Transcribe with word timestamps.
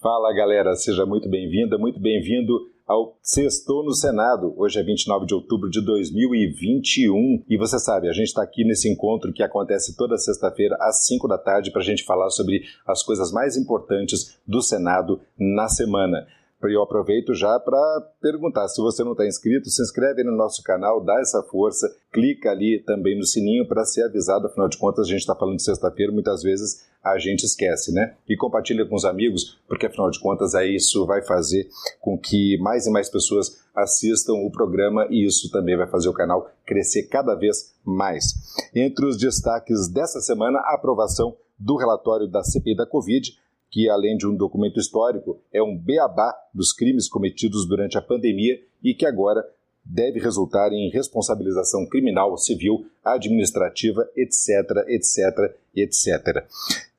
Fala 0.00 0.32
galera, 0.32 0.76
seja 0.76 1.04
muito 1.04 1.28
bem-vinda, 1.28 1.76
muito 1.76 1.98
bem-vindo 1.98 2.70
ao 2.86 3.18
Sextou 3.20 3.84
no 3.84 3.92
Senado. 3.92 4.54
Hoje 4.56 4.78
é 4.78 4.82
29 4.84 5.26
de 5.26 5.34
outubro 5.34 5.68
de 5.68 5.84
2021 5.84 7.42
e 7.48 7.58
você 7.58 7.80
sabe, 7.80 8.08
a 8.08 8.12
gente 8.12 8.28
está 8.28 8.40
aqui 8.44 8.62
nesse 8.64 8.88
encontro 8.88 9.32
que 9.32 9.42
acontece 9.42 9.96
toda 9.96 10.16
sexta-feira 10.16 10.76
às 10.80 11.04
5 11.04 11.26
da 11.26 11.36
tarde 11.36 11.72
para 11.72 11.80
a 11.80 11.84
gente 11.84 12.04
falar 12.04 12.30
sobre 12.30 12.62
as 12.86 13.02
coisas 13.02 13.32
mais 13.32 13.56
importantes 13.56 14.38
do 14.46 14.62
Senado 14.62 15.20
na 15.36 15.66
semana. 15.66 16.28
Eu 16.62 16.82
aproveito 16.82 17.34
já 17.34 17.58
para 17.60 17.78
perguntar: 18.20 18.66
se 18.68 18.80
você 18.80 19.04
não 19.04 19.12
está 19.12 19.26
inscrito, 19.26 19.70
se 19.70 19.80
inscreve 19.80 20.24
no 20.24 20.36
nosso 20.36 20.62
canal, 20.62 21.02
dá 21.04 21.20
essa 21.20 21.42
força, 21.44 21.88
clica 22.12 22.50
ali 22.50 22.82
também 22.84 23.16
no 23.16 23.24
sininho 23.24 23.66
para 23.66 23.84
ser 23.84 24.02
avisado. 24.02 24.46
Afinal 24.46 24.68
de 24.68 24.76
contas, 24.76 25.06
a 25.06 25.10
gente 25.10 25.20
está 25.20 25.36
falando 25.36 25.56
de 25.56 25.62
sexta-feira, 25.62 26.12
muitas 26.12 26.42
vezes 26.42 26.88
a 27.02 27.16
gente 27.16 27.44
esquece, 27.44 27.92
né? 27.92 28.16
E 28.28 28.36
compartilha 28.36 28.84
com 28.84 28.96
os 28.96 29.04
amigos, 29.04 29.58
porque 29.68 29.86
afinal 29.86 30.10
de 30.10 30.18
contas, 30.18 30.54
aí 30.54 30.74
isso 30.74 31.06
vai 31.06 31.22
fazer 31.22 31.68
com 32.00 32.18
que 32.18 32.58
mais 32.58 32.86
e 32.86 32.90
mais 32.90 33.08
pessoas 33.08 33.62
assistam 33.74 34.32
o 34.34 34.50
programa 34.50 35.06
e 35.08 35.24
isso 35.24 35.50
também 35.52 35.76
vai 35.76 35.86
fazer 35.86 36.08
o 36.08 36.12
canal 36.12 36.50
crescer 36.66 37.04
cada 37.04 37.36
vez 37.36 37.72
mais. 37.84 38.34
Entre 38.74 39.06
os 39.06 39.16
destaques 39.16 39.88
dessa 39.88 40.20
semana, 40.20 40.58
a 40.58 40.74
aprovação 40.74 41.36
do 41.58 41.76
relatório 41.76 42.28
da 42.28 42.42
CPI 42.42 42.76
da 42.76 42.86
Covid 42.86 43.32
que, 43.70 43.88
além 43.88 44.16
de 44.16 44.26
um 44.26 44.36
documento 44.36 44.78
histórico, 44.78 45.40
é 45.52 45.62
um 45.62 45.76
beabá 45.76 46.34
dos 46.54 46.72
crimes 46.72 47.08
cometidos 47.08 47.66
durante 47.66 47.98
a 47.98 48.02
pandemia 48.02 48.58
e 48.82 48.94
que 48.94 49.06
agora 49.06 49.44
deve 49.84 50.20
resultar 50.20 50.72
em 50.72 50.90
responsabilização 50.90 51.86
criminal, 51.86 52.36
civil, 52.36 52.86
administrativa, 53.04 54.08
etc., 54.14 54.84
etc., 54.86 55.56
etc. 55.74 56.46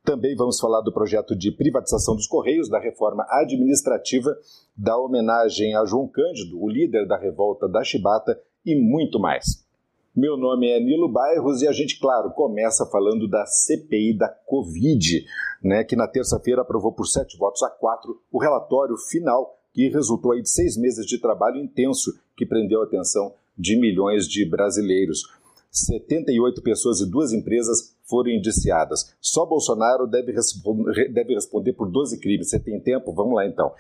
Também 0.04 0.36
vamos 0.36 0.60
falar 0.60 0.82
do 0.82 0.92
projeto 0.92 1.36
de 1.36 1.52
privatização 1.52 2.16
dos 2.16 2.26
Correios, 2.26 2.68
da 2.68 2.80
reforma 2.80 3.26
administrativa, 3.30 4.36
da 4.76 4.98
homenagem 4.98 5.76
a 5.76 5.86
João 5.86 6.08
Cândido, 6.08 6.60
o 6.60 6.68
líder 6.68 7.06
da 7.06 7.18
revolta 7.18 7.68
da 7.68 7.84
Chibata 7.84 8.40
e 8.66 8.76
muito 8.76 9.20
mais. 9.20 9.64
Meu 10.16 10.36
nome 10.36 10.68
é 10.68 10.80
Nilo 10.80 11.08
Bairros 11.08 11.62
e 11.62 11.68
a 11.68 11.72
gente, 11.72 12.00
claro, 12.00 12.32
começa 12.32 12.86
falando 12.88 13.28
da 13.28 13.46
CPI 13.46 14.18
da 14.18 14.28
Covid, 14.28 15.24
né, 15.64 15.84
que 15.84 15.96
na 15.96 16.08
terça-feira 16.08 16.64
aprovou 16.64 16.92
por 16.92 17.06
sete 17.06 17.38
votos 17.38 17.62
a 17.62 17.70
quatro 17.70 18.20
o 18.32 18.40
relatório 18.40 18.98
final 18.98 19.56
que 19.72 19.88
resultou 19.88 20.32
aí 20.32 20.42
de 20.42 20.50
seis 20.50 20.76
meses 20.76 21.06
de 21.06 21.20
trabalho 21.20 21.58
intenso 21.58 22.12
que 22.36 22.46
prendeu 22.46 22.82
a 22.82 22.86
atenção 22.86 23.34
de 23.56 23.80
milhões 23.80 24.28
de 24.28 24.44
brasileiros. 24.50 25.22
78 25.72 26.64
pessoas 26.64 27.02
e 27.02 27.10
duas 27.10 27.32
empresas 27.32 27.96
foram 28.04 28.32
indiciadas. 28.32 29.16
Só 29.22 29.46
Bolsonaro 29.46 30.08
deve, 30.08 30.34
deve 31.14 31.36
responder 31.36 31.74
por 31.74 31.88
12 31.88 32.20
crimes. 32.20 32.50
Você 32.50 32.60
tem 32.60 32.80
tempo? 32.80 33.14
Vamos 33.14 33.36
lá 33.36 33.46
então 33.46 33.72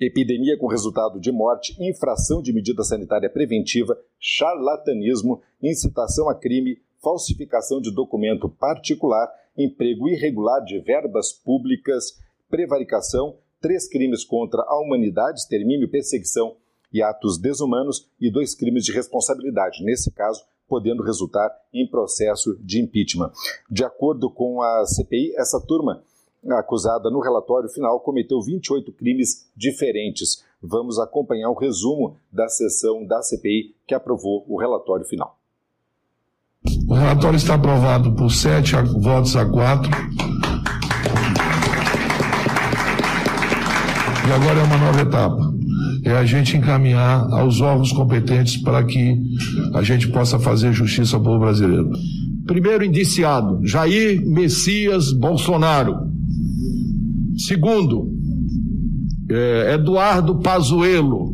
epidemia 0.00 0.56
com 0.58 0.66
resultado 0.66 1.20
de 1.20 1.32
morte, 1.32 1.76
infração 1.80 2.40
de 2.40 2.52
medida 2.52 2.82
sanitária 2.84 3.28
preventiva, 3.28 3.98
charlatanismo, 4.18 5.40
incitação 5.62 6.28
a 6.28 6.34
crime, 6.34 6.78
falsificação 7.02 7.80
de 7.80 7.92
documento 7.92 8.48
particular, 8.48 9.28
emprego 9.56 10.08
irregular 10.08 10.62
de 10.64 10.78
verbas 10.80 11.32
públicas, 11.32 12.18
prevaricação, 12.48 13.38
três 13.60 13.88
crimes 13.88 14.24
contra 14.24 14.62
a 14.62 14.80
humanidade, 14.80 15.40
extermínio, 15.40 15.90
perseguição 15.90 16.56
e 16.92 17.02
atos 17.02 17.38
desumanos 17.38 18.08
e 18.20 18.30
dois 18.30 18.54
crimes 18.54 18.84
de 18.84 18.92
responsabilidade, 18.92 19.84
nesse 19.84 20.10
caso, 20.12 20.42
podendo 20.68 21.02
resultar 21.02 21.50
em 21.72 21.88
processo 21.88 22.56
de 22.62 22.80
impeachment. 22.80 23.32
De 23.70 23.84
acordo 23.84 24.30
com 24.30 24.62
a 24.62 24.84
CPI, 24.86 25.34
essa 25.36 25.60
turma 25.66 26.02
acusada 26.58 27.10
no 27.10 27.20
relatório 27.20 27.68
final 27.68 28.00
cometeu 28.00 28.40
28 28.40 28.92
crimes 28.92 29.48
diferentes. 29.56 30.44
Vamos 30.62 30.98
acompanhar 30.98 31.50
o 31.50 31.58
resumo 31.58 32.16
da 32.32 32.48
sessão 32.48 33.04
da 33.06 33.22
CPI 33.22 33.74
que 33.86 33.94
aprovou 33.94 34.44
o 34.48 34.58
relatório 34.58 35.04
final. 35.04 35.36
O 36.88 36.94
relatório 36.94 37.36
está 37.36 37.54
aprovado 37.54 38.14
por 38.14 38.30
sete 38.30 38.74
votos 39.00 39.36
a 39.36 39.46
quatro. 39.46 39.90
E 44.26 44.32
agora 44.32 44.60
é 44.60 44.62
uma 44.62 44.78
nova 44.78 45.00
etapa. 45.00 45.52
É 46.04 46.12
a 46.12 46.24
gente 46.24 46.56
encaminhar 46.56 47.32
aos 47.32 47.60
órgãos 47.60 47.92
competentes 47.92 48.56
para 48.62 48.84
que 48.84 49.20
a 49.74 49.82
gente 49.82 50.08
possa 50.08 50.38
fazer 50.38 50.72
justiça 50.72 51.16
ao 51.16 51.22
povo 51.22 51.38
brasileiro. 51.38 51.90
Primeiro 52.46 52.84
indiciado, 52.84 53.60
Jair 53.66 54.20
Messias 54.26 55.12
Bolsonaro 55.12 56.07
Segundo, 57.38 58.10
é, 59.30 59.74
Eduardo 59.74 60.40
Pazuello, 60.40 61.32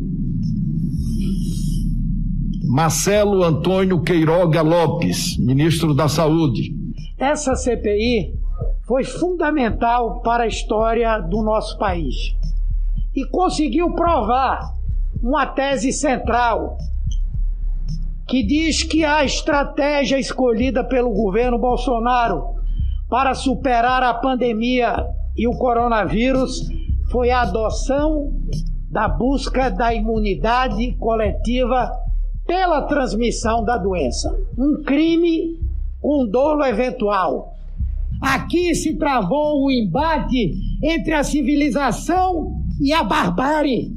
Marcelo 2.67 3.43
Antônio 3.43 4.01
Queiroga 4.01 4.61
Lopes, 4.61 5.35
ministro 5.39 5.95
da 5.95 6.07
Saúde. 6.07 6.75
Essa 7.17 7.55
CPI 7.55 8.35
foi 8.85 9.03
fundamental 9.03 10.21
para 10.21 10.43
a 10.43 10.47
história 10.47 11.19
do 11.19 11.41
nosso 11.41 11.75
país 11.79 12.15
e 13.15 13.25
conseguiu 13.25 13.93
provar 13.95 14.75
uma 15.23 15.47
tese 15.47 15.91
central 15.91 16.77
que 18.27 18.43
diz 18.43 18.83
que 18.83 19.03
a 19.03 19.23
estratégia 19.25 20.19
escolhida 20.19 20.83
pelo 20.83 21.11
governo 21.11 21.57
Bolsonaro 21.57 22.43
para 23.09 23.33
superar 23.33 24.03
a 24.03 24.13
pandemia 24.13 25.03
e 25.35 25.47
o 25.47 25.57
coronavírus 25.57 26.61
foi 27.11 27.29
a 27.29 27.41
adoção 27.41 28.31
da 28.89 29.07
busca 29.07 29.69
da 29.69 29.93
imunidade 29.93 30.93
coletiva 30.93 31.91
pela 32.45 32.83
transmissão 32.83 33.63
da 33.63 33.77
doença. 33.77 34.33
Um 34.57 34.83
crime 34.83 35.59
com 36.01 36.27
dolo 36.27 36.63
eventual. 36.63 37.53
Aqui 38.21 38.73
se 38.73 38.95
travou 38.95 39.65
o 39.65 39.71
embate 39.71 40.53
entre 40.81 41.13
a 41.13 41.23
civilização 41.23 42.53
e 42.79 42.93
a 42.93 43.03
barbárie. 43.03 43.93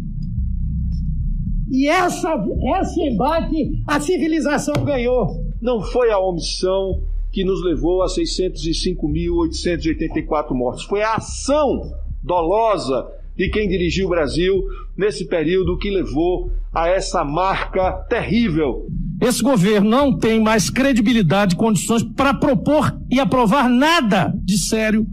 E 1.71 1.87
essa, 1.87 2.35
esse 2.81 3.01
embate 3.01 3.83
a 3.87 4.01
civilização 4.01 4.85
ganhou. 4.85 5.45
Não 5.61 5.81
foi 5.83 6.11
a 6.11 6.19
omissão 6.19 7.03
que 7.31 7.45
nos 7.45 7.63
levou 7.63 8.03
a 8.03 8.07
605.884 8.07 10.53
mortes. 10.53 10.85
Foi 10.85 11.03
a 11.03 11.15
ação 11.15 11.93
dolosa 12.23 13.07
de 13.37 13.51
quem 13.51 13.69
dirigiu 13.69 14.07
o 14.07 14.11
Brasil 14.11 14.65
nesse 14.97 15.27
período 15.27 15.77
que 15.79 15.91
levou 15.91 16.51
a 16.75 16.89
essa 16.89 17.25
marca 17.25 17.93
terrível. 18.09 18.89
Esse 19.23 19.43
governo 19.43 19.89
não 19.89 20.17
tem 20.17 20.41
mais 20.41 20.69
credibilidade 20.69 21.55
e 21.55 21.59
condições 21.59 22.03
para 22.03 22.35
propor 22.35 23.01
e 23.11 23.21
aprovar 23.21 23.69
nada 23.69 24.33
de 24.45 24.59
sério, 24.59 25.07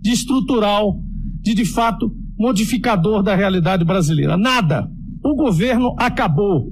de 0.00 0.10
estrutural, 0.10 0.98
de 1.40 1.54
de 1.54 1.64
fato 1.64 2.14
modificador 2.38 3.22
da 3.22 3.34
realidade 3.34 3.84
brasileira. 3.84 4.36
Nada. 4.36 4.90
O 5.24 5.34
governo 5.34 5.94
acabou. 5.98 6.70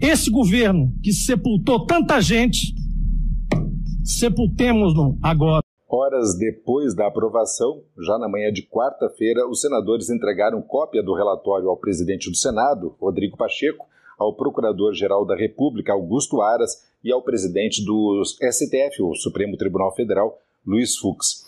Esse 0.00 0.30
governo 0.30 0.92
que 1.02 1.12
sepultou 1.12 1.84
tanta 1.84 2.20
gente 2.20 2.74
sepultemos-no 4.04 5.18
agora. 5.22 5.62
Horas 5.88 6.36
depois 6.38 6.94
da 6.94 7.06
aprovação, 7.06 7.82
já 7.98 8.18
na 8.18 8.28
manhã 8.28 8.50
de 8.50 8.62
quarta-feira, 8.62 9.46
os 9.46 9.60
senadores 9.60 10.08
entregaram 10.08 10.62
cópia 10.62 11.02
do 11.02 11.14
relatório 11.14 11.68
ao 11.68 11.76
presidente 11.76 12.30
do 12.30 12.36
Senado, 12.36 12.96
Rodrigo 12.98 13.36
Pacheco, 13.36 13.86
ao 14.18 14.34
Procurador-Geral 14.34 15.26
da 15.26 15.36
República, 15.36 15.92
Augusto 15.92 16.40
Aras, 16.40 16.90
e 17.04 17.12
ao 17.12 17.22
presidente 17.22 17.84
do 17.84 18.22
STF, 18.24 19.02
o 19.02 19.14
Supremo 19.14 19.56
Tribunal 19.56 19.94
Federal, 19.94 20.38
Luiz 20.64 20.96
Fux. 20.96 21.44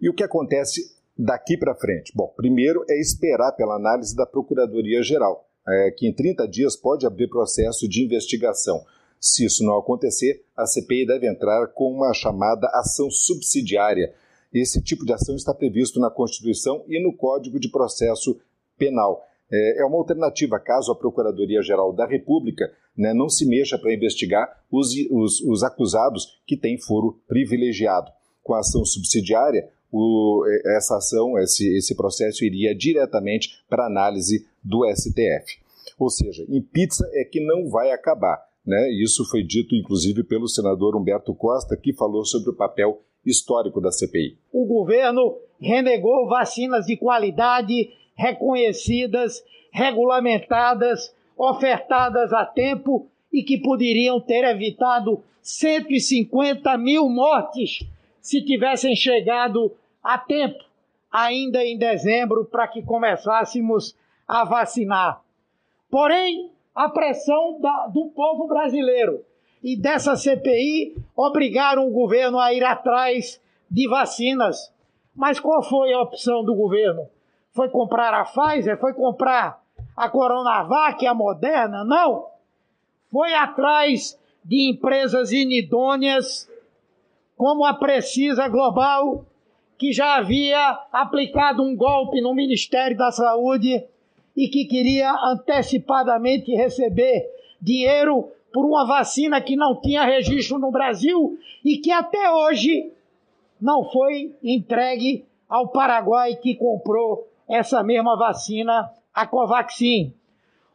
E 0.00 0.10
o 0.10 0.14
que 0.14 0.24
acontece 0.24 0.94
daqui 1.16 1.56
para 1.56 1.74
frente? 1.74 2.12
Bom, 2.14 2.32
primeiro 2.36 2.84
é 2.90 3.00
esperar 3.00 3.52
pela 3.52 3.76
análise 3.76 4.14
da 4.14 4.26
Procuradoria-Geral, 4.26 5.48
é, 5.66 5.90
que 5.90 6.06
em 6.06 6.12
30 6.12 6.46
dias 6.48 6.76
pode 6.76 7.06
abrir 7.06 7.28
processo 7.28 7.88
de 7.88 8.04
investigação. 8.04 8.84
Se 9.20 9.44
isso 9.44 9.64
não 9.64 9.78
acontecer, 9.78 10.44
a 10.56 10.66
CPI 10.66 11.06
deve 11.06 11.28
entrar 11.28 11.66
com 11.68 11.92
uma 11.92 12.12
chamada 12.12 12.68
ação 12.74 13.10
subsidiária. 13.10 14.14
Esse 14.52 14.82
tipo 14.82 15.04
de 15.04 15.12
ação 15.12 15.34
está 15.34 15.52
previsto 15.52 16.00
na 16.00 16.10
Constituição 16.10 16.84
e 16.88 17.02
no 17.02 17.12
Código 17.12 17.58
de 17.58 17.68
Processo 17.68 18.38
Penal. 18.78 19.26
É, 19.50 19.82
é 19.82 19.84
uma 19.84 19.98
alternativa 19.98 20.58
caso 20.58 20.90
a 20.90 20.96
Procuradoria-Geral 20.96 21.92
da 21.92 22.06
República 22.06 22.70
né, 22.96 23.12
não 23.14 23.28
se 23.28 23.46
mexa 23.46 23.78
para 23.78 23.94
investigar 23.94 24.48
os, 24.70 24.92
os, 25.10 25.40
os, 25.40 25.62
acusados 25.62 26.40
que 26.46 26.56
têm 26.56 26.78
foro 26.78 27.20
privilegiado. 27.28 28.10
Com 28.42 28.54
a 28.54 28.60
ação 28.60 28.84
subsidiária, 28.84 29.68
o, 29.92 30.44
é, 30.46 30.76
essa 30.76 30.96
ação, 30.96 31.38
esse, 31.38 31.76
esse 31.76 31.94
processo 31.94 32.44
iria 32.44 32.74
diretamente 32.74 33.62
para 33.68 33.86
análise 33.86 34.46
do 34.62 34.84
STF. 34.92 35.58
Ou 35.98 36.10
seja, 36.10 36.44
em 36.48 36.60
pizza 36.60 37.08
é 37.12 37.24
que 37.24 37.40
não 37.40 37.68
vai 37.68 37.90
acabar. 37.90 38.42
Né? 38.66 38.90
Isso 38.90 39.24
foi 39.30 39.42
dito, 39.42 39.74
inclusive, 39.74 40.24
pelo 40.24 40.48
senador 40.48 40.96
Humberto 40.96 41.34
Costa, 41.34 41.76
que 41.76 41.92
falou 41.92 42.24
sobre 42.24 42.50
o 42.50 42.56
papel 42.56 43.00
histórico 43.24 43.80
da 43.80 43.92
CPI. 43.92 44.38
O 44.52 44.66
governo 44.66 45.36
renegou 45.60 46.28
vacinas 46.28 46.86
de 46.86 46.96
qualidade 46.96 47.90
reconhecidas, 48.14 49.44
regulamentadas, 49.70 51.14
ofertadas 51.36 52.32
a 52.32 52.44
tempo 52.44 53.08
e 53.32 53.42
que 53.42 53.58
poderiam 53.58 54.20
ter 54.20 54.44
evitado 54.44 55.22
150 55.42 56.76
mil 56.78 57.08
mortes 57.08 57.86
se 58.20 58.42
tivessem 58.42 58.96
chegado 58.96 59.72
a 60.02 60.18
tempo, 60.18 60.64
ainda 61.12 61.64
em 61.64 61.78
dezembro, 61.78 62.44
para 62.44 62.66
que 62.66 62.82
começássemos 62.82 63.94
a 64.26 64.44
vacinar. 64.44 65.22
Porém, 65.90 66.50
a 66.76 66.90
pressão 66.90 67.58
da, 67.58 67.86
do 67.86 68.08
povo 68.08 68.46
brasileiro 68.46 69.24
e 69.64 69.74
dessa 69.74 70.14
CPI 70.14 70.94
obrigaram 71.16 71.88
o 71.88 71.90
governo 71.90 72.38
a 72.38 72.52
ir 72.52 72.62
atrás 72.62 73.40
de 73.70 73.88
vacinas. 73.88 74.70
Mas 75.14 75.40
qual 75.40 75.62
foi 75.62 75.94
a 75.94 76.02
opção 76.02 76.44
do 76.44 76.54
governo? 76.54 77.08
Foi 77.52 77.70
comprar 77.70 78.12
a 78.12 78.24
Pfizer? 78.24 78.78
Foi 78.78 78.92
comprar 78.92 79.58
a 79.96 80.10
Coronavac, 80.10 81.04
a 81.06 81.14
Moderna? 81.14 81.82
Não. 81.82 82.26
Foi 83.10 83.32
atrás 83.32 84.20
de 84.44 84.70
empresas 84.70 85.32
inidôneas, 85.32 86.46
como 87.38 87.64
a 87.64 87.72
Precisa 87.72 88.46
Global, 88.48 89.24
que 89.78 89.92
já 89.92 90.16
havia 90.16 90.78
aplicado 90.92 91.62
um 91.62 91.74
golpe 91.74 92.20
no 92.20 92.34
Ministério 92.34 92.96
da 92.96 93.10
Saúde 93.10 93.82
e 94.36 94.48
que 94.48 94.66
queria 94.66 95.12
antecipadamente 95.32 96.52
receber 96.54 97.24
dinheiro 97.60 98.30
por 98.52 98.64
uma 98.64 98.86
vacina 98.86 99.40
que 99.40 99.56
não 99.56 99.80
tinha 99.80 100.04
registro 100.04 100.58
no 100.58 100.70
Brasil 100.70 101.38
e 101.64 101.78
que 101.78 101.90
até 101.90 102.30
hoje 102.30 102.92
não 103.60 103.84
foi 103.84 104.34
entregue 104.42 105.24
ao 105.48 105.68
Paraguai 105.68 106.36
que 106.36 106.54
comprou 106.54 107.28
essa 107.48 107.82
mesma 107.82 108.16
vacina, 108.16 108.90
a 109.14 109.26
Covaxin. 109.26 110.12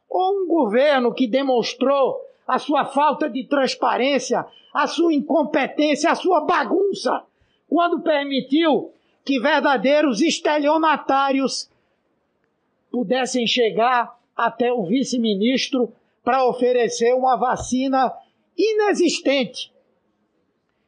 Ou 0.10 0.44
um 0.44 0.48
governo 0.48 1.14
que 1.14 1.28
demonstrou 1.28 2.20
a 2.48 2.58
sua 2.58 2.86
falta 2.86 3.30
de 3.30 3.46
transparência, 3.46 4.46
a 4.74 4.88
sua 4.88 5.14
incompetência, 5.14 6.12
a 6.12 6.16
sua 6.16 6.42
bagunça, 6.42 7.24
quando 7.70 8.02
permitiu 8.02 8.92
que 9.24 9.40
verdadeiros 9.40 10.22
estelionatários 10.22 11.70
pudessem 12.92 13.48
chegar 13.48 14.20
até 14.36 14.72
o 14.72 14.86
vice-ministro 14.86 15.94
para 16.24 16.46
oferecer 16.46 17.14
uma 17.14 17.36
vacina 17.38 18.14
inexistente 18.58 19.72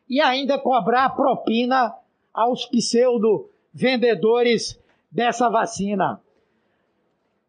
e 0.10 0.20
ainda 0.22 0.60
cobrar 0.60 1.10
propina 1.16 1.96
aos 2.34 2.66
pseudo 2.66 3.50
vendedores 3.74 4.80
dessa 5.12 5.50
vacina. 5.50 6.22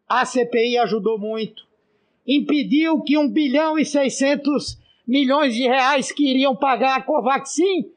A 0.07 0.25
CPI 0.25 0.77
ajudou 0.77 1.19
muito. 1.19 1.67
Impediu 2.25 3.01
que 3.01 3.17
1 3.17 3.29
bilhão 3.29 3.77
e 3.77 3.85
600 3.85 4.79
milhões 5.07 5.53
de 5.53 5.63
reais 5.63 6.11
que 6.11 6.27
iriam 6.27 6.55
pagar 6.55 6.97
a 6.97 7.01
Covaxin 7.01 7.91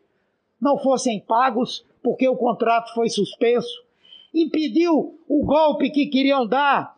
não 0.60 0.76
fossem 0.78 1.20
pagos 1.20 1.86
porque 2.02 2.28
o 2.28 2.36
contrato 2.36 2.92
foi 2.94 3.08
suspenso. 3.08 3.87
Impediu 4.34 5.18
o 5.28 5.44
golpe 5.44 5.90
que 5.90 6.06
queriam 6.06 6.46
dar 6.46 6.94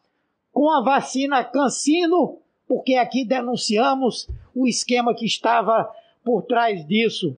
com 0.53 0.71
a 0.71 0.82
vacina 0.82 1.44
Cancino, 1.44 2.38
porque 2.67 2.94
aqui 2.94 3.25
denunciamos 3.25 4.29
o 4.55 4.67
esquema 4.67 5.15
que 5.15 5.25
estava 5.25 5.88
por 6.25 6.43
trás 6.43 6.87
disso. 6.87 7.37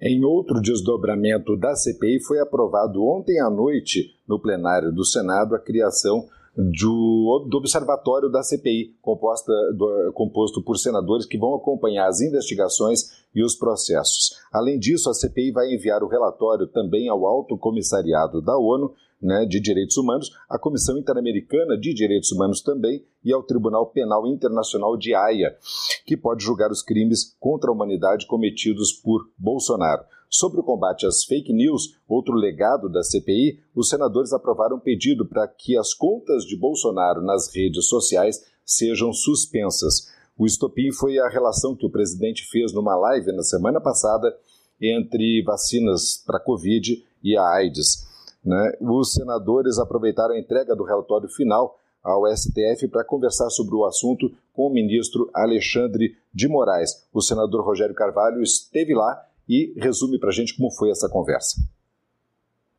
Em 0.00 0.24
outro 0.24 0.60
desdobramento 0.60 1.56
da 1.56 1.74
CPI, 1.74 2.20
foi 2.20 2.38
aprovado 2.38 3.02
ontem 3.02 3.40
à 3.40 3.48
noite, 3.48 4.14
no 4.28 4.38
plenário 4.38 4.92
do 4.92 5.04
Senado, 5.04 5.54
a 5.54 5.58
criação 5.58 6.28
do, 6.56 7.46
do 7.48 7.56
Observatório 7.56 8.30
da 8.30 8.42
CPI, 8.42 8.94
composta, 9.00 9.52
do, 9.76 10.12
composto 10.14 10.62
por 10.62 10.76
senadores 10.76 11.26
que 11.26 11.38
vão 11.38 11.54
acompanhar 11.54 12.06
as 12.06 12.20
investigações 12.20 13.24
e 13.34 13.42
os 13.42 13.56
processos. 13.56 14.36
Além 14.52 14.78
disso, 14.78 15.10
a 15.10 15.14
CPI 15.14 15.52
vai 15.52 15.72
enviar 15.72 16.02
o 16.02 16.08
relatório 16.08 16.66
também 16.66 17.08
ao 17.08 17.26
Alto 17.26 17.58
Comissariado 17.58 18.40
da 18.40 18.56
ONU 18.56 18.92
né, 19.24 19.46
de 19.46 19.58
Direitos 19.58 19.96
Humanos, 19.96 20.30
à 20.48 20.58
Comissão 20.58 20.98
Interamericana 20.98 21.78
de 21.78 21.94
Direitos 21.94 22.30
Humanos 22.30 22.60
também 22.60 23.02
e 23.24 23.32
ao 23.32 23.42
Tribunal 23.42 23.86
Penal 23.86 24.26
Internacional 24.26 24.96
de 24.98 25.14
Haia, 25.14 25.56
que 26.04 26.16
pode 26.16 26.44
julgar 26.44 26.70
os 26.70 26.82
crimes 26.82 27.34
contra 27.40 27.70
a 27.70 27.72
humanidade 27.72 28.26
cometidos 28.26 28.92
por 28.92 29.22
Bolsonaro. 29.38 30.04
Sobre 30.28 30.60
o 30.60 30.64
combate 30.64 31.06
às 31.06 31.24
fake 31.24 31.52
news, 31.52 31.96
outro 32.08 32.34
legado 32.34 32.88
da 32.88 33.02
CPI, 33.02 33.60
os 33.74 33.88
senadores 33.88 34.32
aprovaram 34.32 34.76
um 34.76 34.80
pedido 34.80 35.26
para 35.26 35.48
que 35.48 35.78
as 35.78 35.94
contas 35.94 36.44
de 36.44 36.56
Bolsonaro 36.56 37.22
nas 37.22 37.54
redes 37.54 37.86
sociais 37.86 38.44
sejam 38.64 39.12
suspensas. 39.12 40.08
O 40.36 40.44
estopim 40.44 40.92
foi 40.92 41.18
a 41.18 41.28
relação 41.28 41.76
que 41.76 41.86
o 41.86 41.90
presidente 41.90 42.46
fez 42.50 42.74
numa 42.74 42.96
live 42.96 43.32
na 43.32 43.42
semana 43.42 43.80
passada 43.80 44.36
entre 44.80 45.42
vacinas 45.44 46.22
para 46.26 46.40
Covid 46.40 47.02
e 47.22 47.36
a 47.36 47.48
AIDS. 47.54 48.04
Né? 48.44 48.72
Os 48.80 49.12
senadores 49.12 49.78
aproveitaram 49.78 50.34
a 50.34 50.38
entrega 50.38 50.76
do 50.76 50.84
relatório 50.84 51.28
final 51.28 51.78
ao 52.02 52.26
STF 52.26 52.86
para 52.88 53.02
conversar 53.02 53.48
sobre 53.48 53.74
o 53.74 53.86
assunto 53.86 54.30
com 54.52 54.66
o 54.66 54.72
ministro 54.72 55.30
Alexandre 55.34 56.14
de 56.32 56.46
Moraes. 56.46 57.08
O 57.12 57.22
senador 57.22 57.64
Rogério 57.64 57.94
Carvalho 57.94 58.42
esteve 58.42 58.94
lá 58.94 59.24
e 59.48 59.72
resume 59.78 60.18
para 60.18 60.28
a 60.28 60.32
gente 60.32 60.54
como 60.56 60.70
foi 60.70 60.90
essa 60.90 61.08
conversa. 61.08 61.56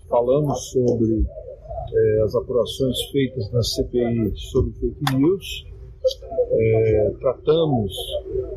Falamos 0.08 0.70
sobre 0.70 1.26
é, 1.94 2.22
as 2.24 2.36
apurações 2.36 3.02
feitas 3.12 3.52
na 3.52 3.64
CPI 3.64 4.34
sobre 4.36 4.72
fake 4.74 5.16
news, 5.16 5.66
é, 6.52 7.14
tratamos 7.20 7.92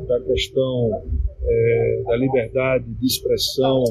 da 0.07 0.21
questão 0.21 0.91
é, 1.43 2.03
da 2.07 2.17
liberdade 2.17 2.85
de 2.93 3.07
expressão 3.07 3.83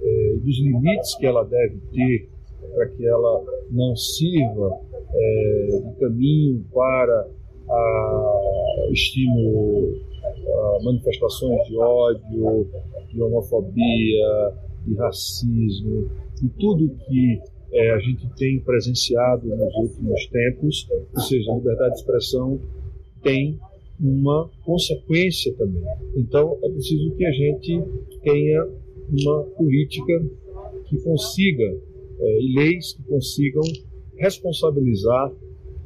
e 0.00 0.38
dos 0.38 0.58
limites 0.60 1.16
que 1.16 1.26
ela 1.26 1.44
deve 1.44 1.80
ter 1.92 2.35
para 2.76 2.88
que 2.88 3.06
ela 3.06 3.42
não 3.70 3.96
sirva 3.96 4.78
é, 5.14 5.80
de 5.82 5.98
caminho 5.98 6.62
para 6.74 7.28
a 7.70 8.88
estímulo 8.92 9.98
a 10.46 10.82
manifestações 10.84 11.66
de 11.66 11.76
ódio, 11.78 12.68
de 13.08 13.22
homofobia, 13.22 14.52
de 14.86 14.94
racismo, 14.94 16.10
e 16.42 16.48
tudo 16.60 16.94
que 17.08 17.40
é, 17.72 17.90
a 17.92 17.98
gente 17.98 18.28
tem 18.36 18.60
presenciado 18.60 19.48
nos 19.48 19.74
últimos 19.76 20.26
tempos, 20.26 20.86
ou 21.14 21.20
seja, 21.22 21.50
a 21.50 21.56
liberdade 21.56 21.94
de 21.94 22.00
expressão 22.00 22.60
tem 23.22 23.58
uma 23.98 24.50
consequência 24.64 25.54
também. 25.54 25.82
Então, 26.14 26.58
é 26.62 26.68
preciso 26.68 27.14
que 27.16 27.24
a 27.24 27.32
gente 27.32 27.82
tenha 28.22 28.68
uma 29.10 29.42
política 29.56 30.22
que 30.84 30.98
consiga 31.02 31.78
é, 32.18 32.40
e 32.40 32.54
leis 32.54 32.94
que 32.94 33.02
consigam 33.04 33.62
responsabilizar 34.16 35.32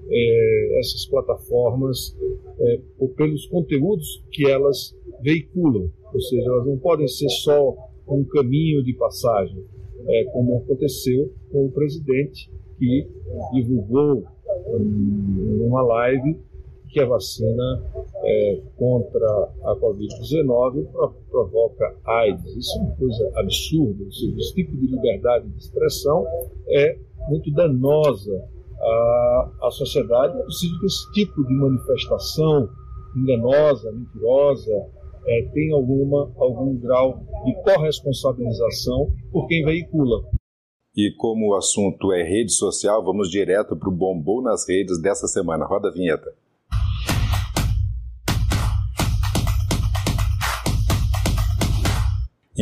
é, 0.08 0.78
essas 0.80 1.06
plataformas 1.06 2.16
é, 2.58 2.80
pelos 3.16 3.46
conteúdos 3.46 4.24
que 4.30 4.46
elas 4.48 4.96
veiculam, 5.22 5.90
ou 6.12 6.20
seja, 6.20 6.46
elas 6.46 6.66
não 6.66 6.78
podem 6.78 7.06
ser 7.06 7.28
só 7.28 7.76
um 8.08 8.24
caminho 8.24 8.82
de 8.82 8.92
passagem, 8.94 9.64
é, 10.08 10.24
como 10.32 10.58
aconteceu 10.58 11.32
com 11.52 11.66
o 11.66 11.70
presidente 11.70 12.50
que 12.78 13.06
divulgou 13.52 14.24
numa 14.78 15.82
live 15.82 16.36
que 16.92 17.00
a 17.00 17.06
vacina 17.06 17.82
é, 18.22 18.62
contra 18.76 19.26
a 19.64 19.76
Covid-19 19.76 20.86
provoca 21.30 21.96
AIDS. 22.04 22.56
Isso 22.56 22.78
é 22.78 22.82
uma 22.82 22.96
coisa 22.96 23.32
absurda. 23.36 24.04
Esse 24.04 24.54
tipo 24.54 24.76
de 24.76 24.86
liberdade 24.86 25.48
de 25.48 25.58
expressão 25.58 26.26
é 26.68 26.98
muito 27.28 27.52
danosa 27.52 28.44
à, 28.80 29.50
à 29.62 29.70
sociedade. 29.70 30.38
É 30.38 30.42
preciso 30.42 30.80
que 30.80 30.86
esse 30.86 31.12
tipo 31.12 31.46
de 31.46 31.54
manifestação 31.54 32.68
enganosa, 33.16 33.92
mentirosa, 33.92 34.72
é, 35.26 35.42
tenha 35.52 35.74
alguma, 35.74 36.32
algum 36.36 36.76
grau 36.76 37.20
de 37.44 37.54
corresponsabilização 37.62 39.12
por 39.30 39.46
quem 39.46 39.64
veicula. 39.64 40.22
E 40.96 41.12
como 41.16 41.50
o 41.50 41.54
assunto 41.54 42.12
é 42.12 42.22
rede 42.22 42.52
social, 42.52 43.04
vamos 43.04 43.30
direto 43.30 43.76
para 43.76 43.88
o 43.88 43.92
bombom 43.92 44.42
nas 44.42 44.68
redes 44.68 45.00
dessa 45.00 45.28
semana. 45.28 45.64
Roda 45.64 45.88
a 45.88 45.92
vinheta. 45.92 46.32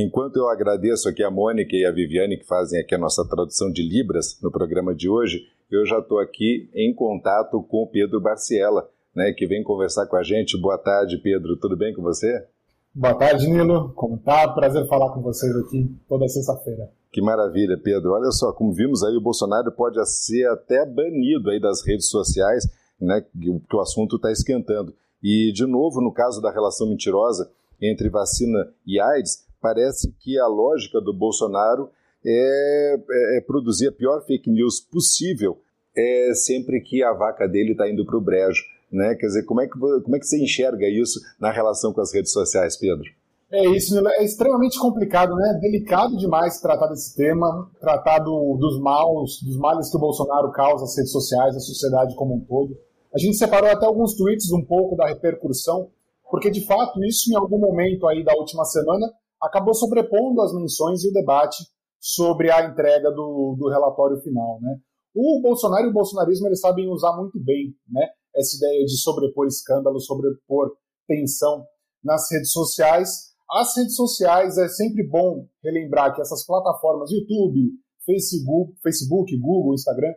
Enquanto 0.00 0.37
eu 0.37 0.49
agradeço 0.49 1.09
aqui 1.09 1.25
a 1.25 1.31
Mônica 1.31 1.75
e 1.75 1.85
a 1.85 1.90
Viviane 1.90 2.37
que 2.38 2.47
fazem 2.47 2.81
aqui 2.81 2.95
a 2.95 2.99
nossa 2.99 3.26
tradução 3.28 3.69
de 3.69 3.83
Libras 3.83 4.38
no 4.40 4.49
programa 4.49 4.95
de 4.95 5.09
hoje, 5.09 5.43
eu 5.69 5.85
já 5.85 5.99
estou 5.99 6.21
aqui 6.21 6.71
em 6.73 6.95
contato 6.95 7.61
com 7.64 7.83
o 7.83 7.87
Pedro 7.88 8.21
Barciela, 8.21 8.88
né, 9.12 9.33
que 9.33 9.45
vem 9.45 9.61
conversar 9.64 10.07
com 10.07 10.14
a 10.14 10.23
gente. 10.23 10.57
Boa 10.57 10.78
tarde, 10.78 11.19
Pedro. 11.19 11.57
Tudo 11.57 11.76
bem 11.76 11.93
com 11.93 12.00
você? 12.00 12.47
Boa 12.95 13.17
tarde, 13.17 13.49
Nilo. 13.49 13.93
Como 13.97 14.19
tá? 14.19 14.47
Prazer 14.47 14.87
falar 14.87 15.12
com 15.12 15.21
vocês 15.21 15.52
aqui 15.57 15.93
toda 16.09 16.28
sexta-feira. 16.28 16.88
Que 17.11 17.21
maravilha, 17.21 17.76
Pedro. 17.76 18.12
Olha 18.12 18.31
só, 18.31 18.52
como 18.52 18.73
vimos 18.73 19.02
aí, 19.02 19.17
o 19.17 19.21
Bolsonaro 19.21 19.73
pode 19.73 19.99
ser 20.09 20.49
até 20.49 20.87
banido 20.87 21.50
aí 21.50 21.61
das 21.61 21.85
redes 21.85 22.09
sociais, 22.09 22.69
né, 23.00 23.21
que 23.69 23.76
o 23.76 23.81
assunto 23.81 24.14
está 24.14 24.31
esquentando. 24.31 24.95
E, 25.21 25.50
de 25.52 25.67
novo, 25.67 26.00
no 26.00 26.12
caso 26.12 26.40
da 26.40 26.52
relação 26.52 26.88
mentirosa 26.88 27.50
entre 27.83 28.09
vacina 28.09 28.73
e 28.87 29.00
AIDS, 29.00 29.48
parece 29.61 30.12
que 30.21 30.38
a 30.38 30.47
lógica 30.47 31.00
do 31.00 31.12
Bolsonaro 31.12 31.91
é, 32.25 32.97
é, 32.97 33.38
é 33.38 33.41
produzir 33.41 33.88
a 33.88 33.93
pior 33.93 34.25
fake 34.25 34.50
news 34.50 34.81
possível 34.81 35.59
é 35.97 36.33
sempre 36.35 36.81
que 36.81 37.03
a 37.03 37.12
vaca 37.12 37.49
dele 37.49 37.73
está 37.73 37.91
indo 37.91 38.07
para 38.07 38.17
o 38.17 38.21
brejo. 38.21 38.62
Né? 38.91 39.15
Quer 39.17 39.27
dizer, 39.27 39.45
como 39.45 39.61
é, 39.61 39.67
que, 39.67 39.73
como 39.73 40.17
é 40.17 40.19
que 40.19 40.27
você 40.27 40.43
enxerga 40.43 40.88
isso 40.88 41.21
na 41.38 41.50
relação 41.50 41.93
com 41.93 42.00
as 42.00 42.12
redes 42.12 42.33
sociais, 42.33 42.77
Pedro? 42.77 43.05
É 43.50 43.67
isso, 43.67 43.99
é 44.07 44.25
extremamente 44.25 44.79
complicado, 44.79 45.35
né? 45.35 45.59
Delicado 45.59 46.19
demais 46.19 46.61
tratar 46.61 46.87
desse 46.88 47.17
tema, 47.17 47.71
tratar 47.81 48.19
do, 48.19 48.59
dos 48.61 48.79
maus, 48.79 49.41
dos 49.43 49.57
males 49.57 49.91
que 49.91 49.97
o 49.97 50.00
Bolsonaro 50.00 50.53
causa 50.53 50.85
às 50.85 50.95
redes 50.95 51.11
sociais, 51.11 51.57
à 51.57 51.61
sociedade 51.61 52.15
como 52.15 52.35
um 52.35 52.41
todo. 52.41 52.77
A 53.15 53.19
gente 53.19 53.38
separou 53.38 53.71
até 53.71 53.87
alguns 53.87 54.15
tweets 54.15 54.53
um 54.53 54.62
pouco 54.62 54.95
da 54.97 55.09
repercussão, 55.09 55.88
porque 56.31 56.50
de 56.50 56.67
fato 56.67 57.03
isso 57.03 57.33
em 57.33 57.37
algum 57.37 57.59
momento 57.59 58.07
aí 58.07 58.23
da 58.23 58.35
última 58.35 58.67
semana 58.67 59.11
acabou 59.42 59.75
sobrepondo 59.75 60.40
as 60.42 60.52
menções 60.54 61.04
e 61.04 61.09
o 61.09 61.12
debate 61.12 61.57
sobre 62.00 62.50
a 62.50 62.64
entrega 62.64 63.11
do, 63.11 63.57
do 63.59 63.68
relatório 63.68 64.21
final, 64.21 64.61
né? 64.61 64.76
O 65.14 65.40
Bolsonaro 65.42 65.87
e 65.87 65.90
o 65.90 65.92
bolsonarismo 65.92 66.47
eles 66.47 66.61
sabem 66.61 66.88
usar 66.88 67.16
muito 67.16 67.42
bem, 67.42 67.75
né? 67.88 68.07
Essa 68.37 68.57
ideia 68.57 68.85
de 68.85 68.97
sobrepor 69.00 69.47
escândalo, 69.47 70.00
sobrepor 70.00 70.73
tensão 71.07 71.64
nas 72.04 72.30
redes 72.30 72.52
sociais. 72.52 73.28
As 73.50 73.76
redes 73.76 73.97
sociais 73.97 74.59
é 74.59 74.68
sempre 74.68 75.09
bom 75.09 75.47
relembrar 75.64 76.14
que 76.14 76.21
essas 76.21 76.45
plataformas, 76.47 77.11
YouTube, 77.11 77.73
Facebook, 78.04 78.75
Facebook, 78.83 79.37
Google, 79.38 79.75
Instagram, 79.75 80.12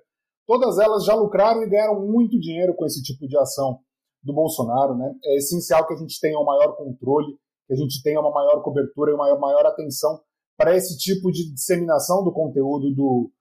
todas 0.45 0.77
elas 0.77 1.05
já 1.05 1.15
lucraram 1.15 1.63
e 1.63 1.69
ganharam 1.69 2.05
muito 2.05 2.39
dinheiro 2.39 2.75
com 2.75 2.85
esse 2.85 3.01
tipo 3.01 3.27
de 3.27 3.37
ação 3.37 3.79
do 4.21 4.33
Bolsonaro, 4.33 4.95
né? 4.95 5.13
É 5.25 5.37
essencial 5.37 5.87
que 5.87 5.93
a 5.93 5.97
gente 5.97 6.19
tenha 6.19 6.37
um 6.37 6.45
maior 6.45 6.75
controle, 6.75 7.37
que 7.71 7.73
a 7.73 7.77
gente 7.77 8.03
tenha 8.03 8.19
uma 8.19 8.31
maior 8.31 8.61
cobertura 8.61 9.11
e 9.11 9.15
uma 9.15 9.39
maior 9.39 9.65
atenção 9.65 10.19
para 10.57 10.75
esse 10.75 10.97
tipo 10.97 11.31
de 11.31 11.53
disseminação 11.53 12.21
do 12.21 12.33
conteúdo 12.33 12.93
do 12.93 13.31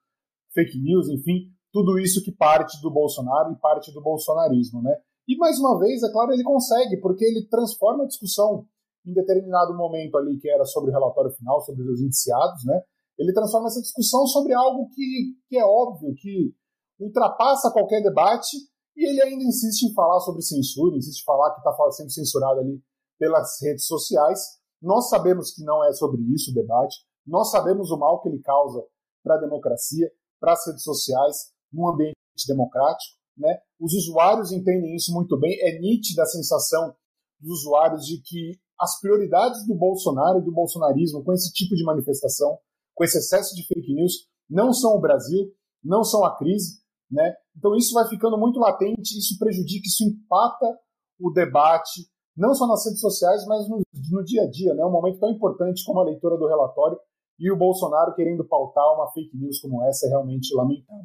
fake 0.55 0.79
news, 0.81 1.09
enfim, 1.09 1.51
tudo 1.73 1.99
isso 1.99 2.23
que 2.23 2.31
parte 2.31 2.81
do 2.81 2.93
Bolsonaro 2.93 3.53
e 3.53 3.59
parte 3.59 3.93
do 3.93 4.01
bolsonarismo, 4.01 4.81
né? 4.83 4.95
E 5.27 5.37
mais 5.37 5.59
uma 5.59 5.79
vez, 5.81 6.03
é 6.05 6.13
claro, 6.13 6.33
ele 6.33 6.45
consegue, 6.45 7.01
porque 7.01 7.25
ele 7.25 7.47
transforma 7.49 8.05
a 8.05 8.07
discussão 8.07 8.67
em 9.05 9.13
determinado 9.13 9.77
momento 9.77 10.17
ali 10.17 10.39
que 10.39 10.49
era 10.49 10.65
sobre 10.65 10.91
o 10.91 10.95
relatório 10.95 11.33
final, 11.33 11.61
sobre 11.63 11.83
os 11.91 12.01
indiciados, 12.01 12.65
né? 12.65 12.81
Ele 13.19 13.33
transforma 13.33 13.67
essa 13.67 13.81
discussão 13.81 14.27
sobre 14.27 14.55
algo 14.55 14.89
que, 14.95 15.35
que 15.49 15.59
é 15.59 15.65
óbvio, 15.65 16.15
que 16.17 16.55
ultrapassa 17.01 17.73
qualquer 17.73 18.01
debate, 18.01 18.57
e 18.97 19.09
ele 19.09 19.23
ainda 19.23 19.43
insiste 19.43 19.91
em 19.91 19.95
falar 19.95 20.21
sobre 20.21 20.43
censura, 20.43 20.97
insiste 20.97 21.23
em 21.23 21.25
falar 21.25 21.53
que 21.53 21.59
está 21.59 21.91
sendo 21.91 22.11
censurado 22.13 22.61
ali 22.61 22.81
pelas 23.21 23.61
redes 23.61 23.85
sociais. 23.85 24.41
Nós 24.81 25.11
sabemos 25.11 25.53
que 25.53 25.63
não 25.63 25.85
é 25.85 25.93
sobre 25.93 26.23
isso 26.35 26.51
o 26.51 26.55
debate, 26.55 26.97
nós 27.27 27.51
sabemos 27.51 27.91
o 27.91 27.99
mal 27.99 28.23
que 28.23 28.31
ele 28.31 28.41
causa 28.41 28.83
para 29.23 29.35
a 29.35 29.39
democracia, 29.41 30.11
para 30.41 30.55
as 30.55 30.67
redes 30.67 30.83
sociais, 30.83 31.53
num 31.71 31.87
ambiente 31.87 32.17
democrático. 32.49 33.21
Né? 33.37 33.61
Os 33.79 33.93
usuários 33.93 34.51
entendem 34.51 34.97
isso 34.97 35.13
muito 35.13 35.39
bem, 35.39 35.57
é 35.61 35.79
nítida 35.79 36.23
a 36.23 36.27
sensação 36.27 36.97
dos 37.39 37.61
usuários 37.61 38.07
de 38.07 38.21
que 38.23 38.59
as 38.79 38.99
prioridades 38.99 39.67
do 39.67 39.75
Bolsonaro 39.75 40.39
e 40.39 40.45
do 40.45 40.53
bolsonarismo 40.53 41.23
com 41.23 41.35
esse 41.35 41.53
tipo 41.53 41.75
de 41.75 41.85
manifestação, 41.85 42.59
com 42.95 43.05
esse 43.05 43.19
excesso 43.19 43.55
de 43.55 43.67
fake 43.67 43.95
news, 43.95 44.27
não 44.49 44.73
são 44.73 44.97
o 44.97 45.01
Brasil, 45.01 45.53
não 45.85 46.03
são 46.03 46.25
a 46.25 46.37
crise, 46.37 46.81
né? 47.11 47.35
Então 47.57 47.77
isso 47.77 47.93
vai 47.93 48.09
ficando 48.09 48.39
muito 48.39 48.59
latente, 48.59 49.19
isso 49.19 49.39
prejudica, 49.39 49.87
isso 49.87 50.05
empata 50.05 50.67
o 51.19 51.31
debate, 51.31 52.09
não 52.41 52.55
só 52.55 52.67
nas 52.67 52.85
redes 52.87 53.01
sociais, 53.01 53.47
mas 53.47 53.69
no, 53.69 53.83
no 54.11 54.25
dia 54.25 54.43
a 54.43 54.51
dia, 54.51 54.75
né? 54.75 54.85
Um 54.85 54.91
momento 54.91 55.21
tão 55.21 55.31
importante 55.31 55.85
como 55.85 56.01
a 56.01 56.05
leitura 56.05 56.39
do 56.39 56.49
relatório 56.49 56.99
e 57.39 57.53
o 57.53 57.57
Bolsonaro 57.57 58.15
querendo 58.15 58.45
pautar 58.45 58.95
uma 58.95 59.11
fake 59.13 59.37
news 59.37 59.61
como 59.61 59.85
essa 59.85 60.07
é 60.07 60.09
realmente 60.09 60.55
lamentável. 60.55 61.05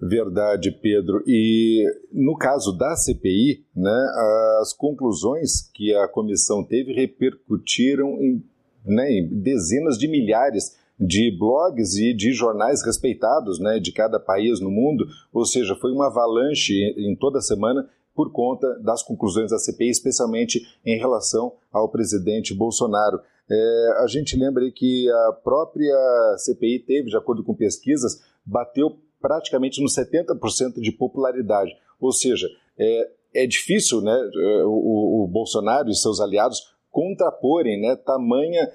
Verdade, 0.00 0.70
Pedro. 0.70 1.24
E 1.26 1.84
no 2.12 2.36
caso 2.36 2.72
da 2.72 2.94
CPI, 2.94 3.64
né, 3.74 4.06
as 4.60 4.72
conclusões 4.72 5.68
que 5.74 5.92
a 5.92 6.06
comissão 6.06 6.64
teve 6.64 6.92
repercutiram 6.92 8.10
em, 8.22 8.44
né, 8.86 9.10
em 9.10 9.28
dezenas 9.42 9.98
de 9.98 10.06
milhares 10.06 10.76
de 11.00 11.36
blogs 11.36 11.96
e 11.96 12.14
de 12.14 12.32
jornais 12.32 12.84
respeitados 12.84 13.60
né, 13.60 13.78
de 13.78 13.92
cada 13.92 14.18
país 14.18 14.60
no 14.60 14.70
mundo, 14.70 15.04
ou 15.32 15.44
seja, 15.44 15.76
foi 15.76 15.92
uma 15.92 16.06
avalanche 16.06 16.74
em 16.96 17.14
toda 17.16 17.40
semana 17.40 17.88
por 18.18 18.32
conta 18.32 18.76
das 18.80 19.00
conclusões 19.00 19.52
da 19.52 19.60
CPI, 19.60 19.90
especialmente 19.90 20.60
em 20.84 20.98
relação 20.98 21.52
ao 21.72 21.88
presidente 21.88 22.52
Bolsonaro. 22.52 23.20
É, 23.48 24.02
a 24.02 24.08
gente 24.08 24.36
lembra 24.36 24.68
que 24.72 25.08
a 25.08 25.32
própria 25.34 25.94
CPI 26.38 26.80
teve, 26.80 27.10
de 27.10 27.16
acordo 27.16 27.44
com 27.44 27.54
pesquisas, 27.54 28.20
bateu 28.44 28.98
praticamente 29.20 29.80
no 29.80 29.86
70% 29.86 30.80
de 30.80 30.90
popularidade. 30.90 31.70
Ou 32.00 32.10
seja, 32.10 32.48
é, 32.76 33.08
é 33.36 33.46
difícil 33.46 34.00
né, 34.00 34.20
o, 34.64 35.22
o, 35.22 35.28
Bolsonaro 35.28 35.88
e 35.88 35.94
seus 35.94 36.18
aliados 36.18 36.76
contraporem 36.98 37.80
né, 37.80 37.94
tamanha 37.94 38.68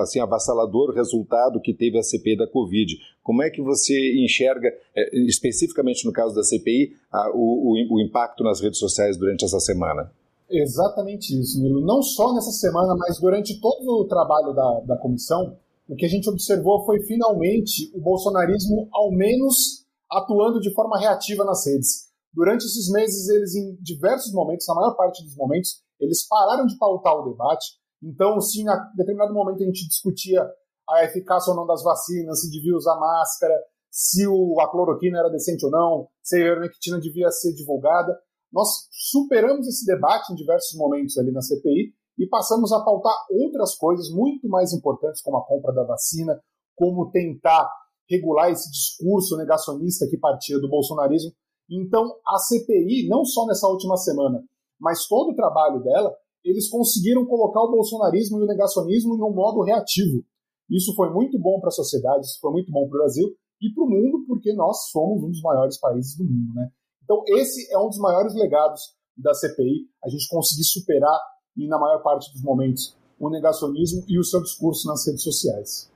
assim, 0.00 0.20
avassalador 0.20 0.94
resultado 0.94 1.60
que 1.60 1.74
teve 1.74 1.98
a 1.98 2.02
CPI 2.02 2.36
da 2.36 2.46
Covid. 2.46 2.96
Como 3.20 3.42
é 3.42 3.50
que 3.50 3.60
você 3.60 3.94
enxerga, 4.22 4.68
é, 4.94 5.18
especificamente 5.26 6.06
no 6.06 6.12
caso 6.12 6.36
da 6.36 6.44
CPI, 6.44 6.92
o, 7.34 7.72
o, 7.72 7.96
o 7.96 8.00
impacto 8.00 8.44
nas 8.44 8.60
redes 8.60 8.78
sociais 8.78 9.16
durante 9.16 9.44
essa 9.44 9.58
semana? 9.58 10.12
Exatamente 10.48 11.36
isso, 11.36 11.60
Nilo. 11.60 11.84
Não 11.84 12.00
só 12.00 12.32
nessa 12.32 12.52
semana, 12.52 12.94
mas 12.96 13.18
durante 13.18 13.60
todo 13.60 14.02
o 14.02 14.06
trabalho 14.06 14.52
da, 14.52 14.80
da 14.86 14.96
comissão, 14.98 15.56
o 15.88 15.96
que 15.96 16.06
a 16.06 16.08
gente 16.08 16.30
observou 16.30 16.84
foi 16.86 17.00
finalmente 17.00 17.90
o 17.92 18.00
bolsonarismo, 18.00 18.88
ao 18.92 19.10
menos, 19.10 19.84
atuando 20.08 20.60
de 20.60 20.72
forma 20.72 20.96
reativa 20.96 21.44
nas 21.44 21.66
redes. 21.66 22.12
Durante 22.32 22.64
esses 22.64 22.88
meses, 22.92 23.28
eles, 23.28 23.56
em 23.56 23.76
diversos 23.80 24.32
momentos, 24.32 24.64
na 24.68 24.74
maior 24.74 24.94
parte 24.94 25.24
dos 25.24 25.34
momentos, 25.34 25.82
eles 26.02 26.26
pararam 26.26 26.66
de 26.66 26.76
pautar 26.76 27.14
o 27.14 27.30
debate. 27.30 27.66
Então, 28.02 28.40
se 28.40 28.60
em 28.60 28.66
determinado 28.96 29.32
momento 29.32 29.62
a 29.62 29.66
gente 29.66 29.86
discutia 29.86 30.44
a 30.88 31.04
eficácia 31.04 31.50
ou 31.50 31.56
não 31.56 31.66
das 31.66 31.82
vacinas, 31.82 32.40
se 32.40 32.50
devia 32.50 32.76
usar 32.76 32.98
máscara, 32.98 33.54
se 33.90 34.26
o, 34.26 34.60
a 34.60 34.70
cloroquina 34.70 35.18
era 35.18 35.30
decente 35.30 35.64
ou 35.64 35.70
não, 35.70 36.08
se 36.22 36.36
a 36.36 36.40
ivermectina 36.40 36.98
devia 36.98 37.30
ser 37.30 37.52
divulgada, 37.54 38.18
nós 38.52 38.88
superamos 38.90 39.66
esse 39.66 39.86
debate 39.86 40.32
em 40.32 40.36
diversos 40.36 40.76
momentos 40.76 41.16
ali 41.16 41.30
na 41.30 41.40
CPI 41.40 41.94
e 42.18 42.26
passamos 42.26 42.72
a 42.72 42.82
pautar 42.84 43.14
outras 43.30 43.74
coisas 43.74 44.10
muito 44.10 44.48
mais 44.48 44.72
importantes, 44.72 45.22
como 45.22 45.38
a 45.38 45.46
compra 45.46 45.72
da 45.72 45.84
vacina, 45.84 46.38
como 46.74 47.10
tentar 47.10 47.70
regular 48.08 48.50
esse 48.50 48.70
discurso 48.70 49.36
negacionista 49.36 50.06
que 50.08 50.18
partia 50.18 50.58
do 50.58 50.68
bolsonarismo. 50.68 51.32
Então, 51.70 52.04
a 52.26 52.38
CPI, 52.38 53.08
não 53.08 53.24
só 53.24 53.46
nessa 53.46 53.66
última 53.66 53.96
semana, 53.96 54.42
mas 54.82 55.06
todo 55.06 55.30
o 55.30 55.36
trabalho 55.36 55.80
dela, 55.80 56.12
eles 56.44 56.68
conseguiram 56.68 57.24
colocar 57.24 57.60
o 57.60 57.70
bolsonarismo 57.70 58.40
e 58.40 58.42
o 58.42 58.46
negacionismo 58.46 59.14
em 59.14 59.22
um 59.22 59.32
modo 59.32 59.62
reativo. 59.62 60.24
Isso 60.68 60.92
foi 60.96 61.08
muito 61.10 61.38
bom 61.38 61.60
para 61.60 61.68
a 61.68 61.72
sociedade, 61.72 62.26
isso 62.26 62.40
foi 62.40 62.50
muito 62.50 62.72
bom 62.72 62.80
para 62.88 62.96
o 62.96 62.98
Brasil 62.98 63.28
e 63.60 63.72
para 63.72 63.84
o 63.84 63.88
mundo, 63.88 64.24
porque 64.26 64.52
nós 64.52 64.90
somos 64.90 65.22
um 65.22 65.28
dos 65.28 65.40
maiores 65.40 65.78
países 65.78 66.16
do 66.16 66.24
mundo. 66.24 66.52
Né? 66.54 66.68
Então, 67.04 67.22
esse 67.28 67.72
é 67.72 67.78
um 67.78 67.88
dos 67.88 67.98
maiores 67.98 68.34
legados 68.34 68.80
da 69.16 69.32
CPI, 69.32 69.86
a 70.04 70.08
gente 70.08 70.28
conseguir 70.28 70.64
superar 70.64 71.20
e, 71.56 71.68
na 71.68 71.78
maior 71.78 72.02
parte 72.02 72.32
dos 72.32 72.42
momentos, 72.42 72.96
o 73.20 73.30
negacionismo 73.30 74.04
e 74.08 74.18
o 74.18 74.24
seu 74.24 74.42
discurso 74.42 74.88
nas 74.88 75.06
redes 75.06 75.22
sociais. 75.22 75.91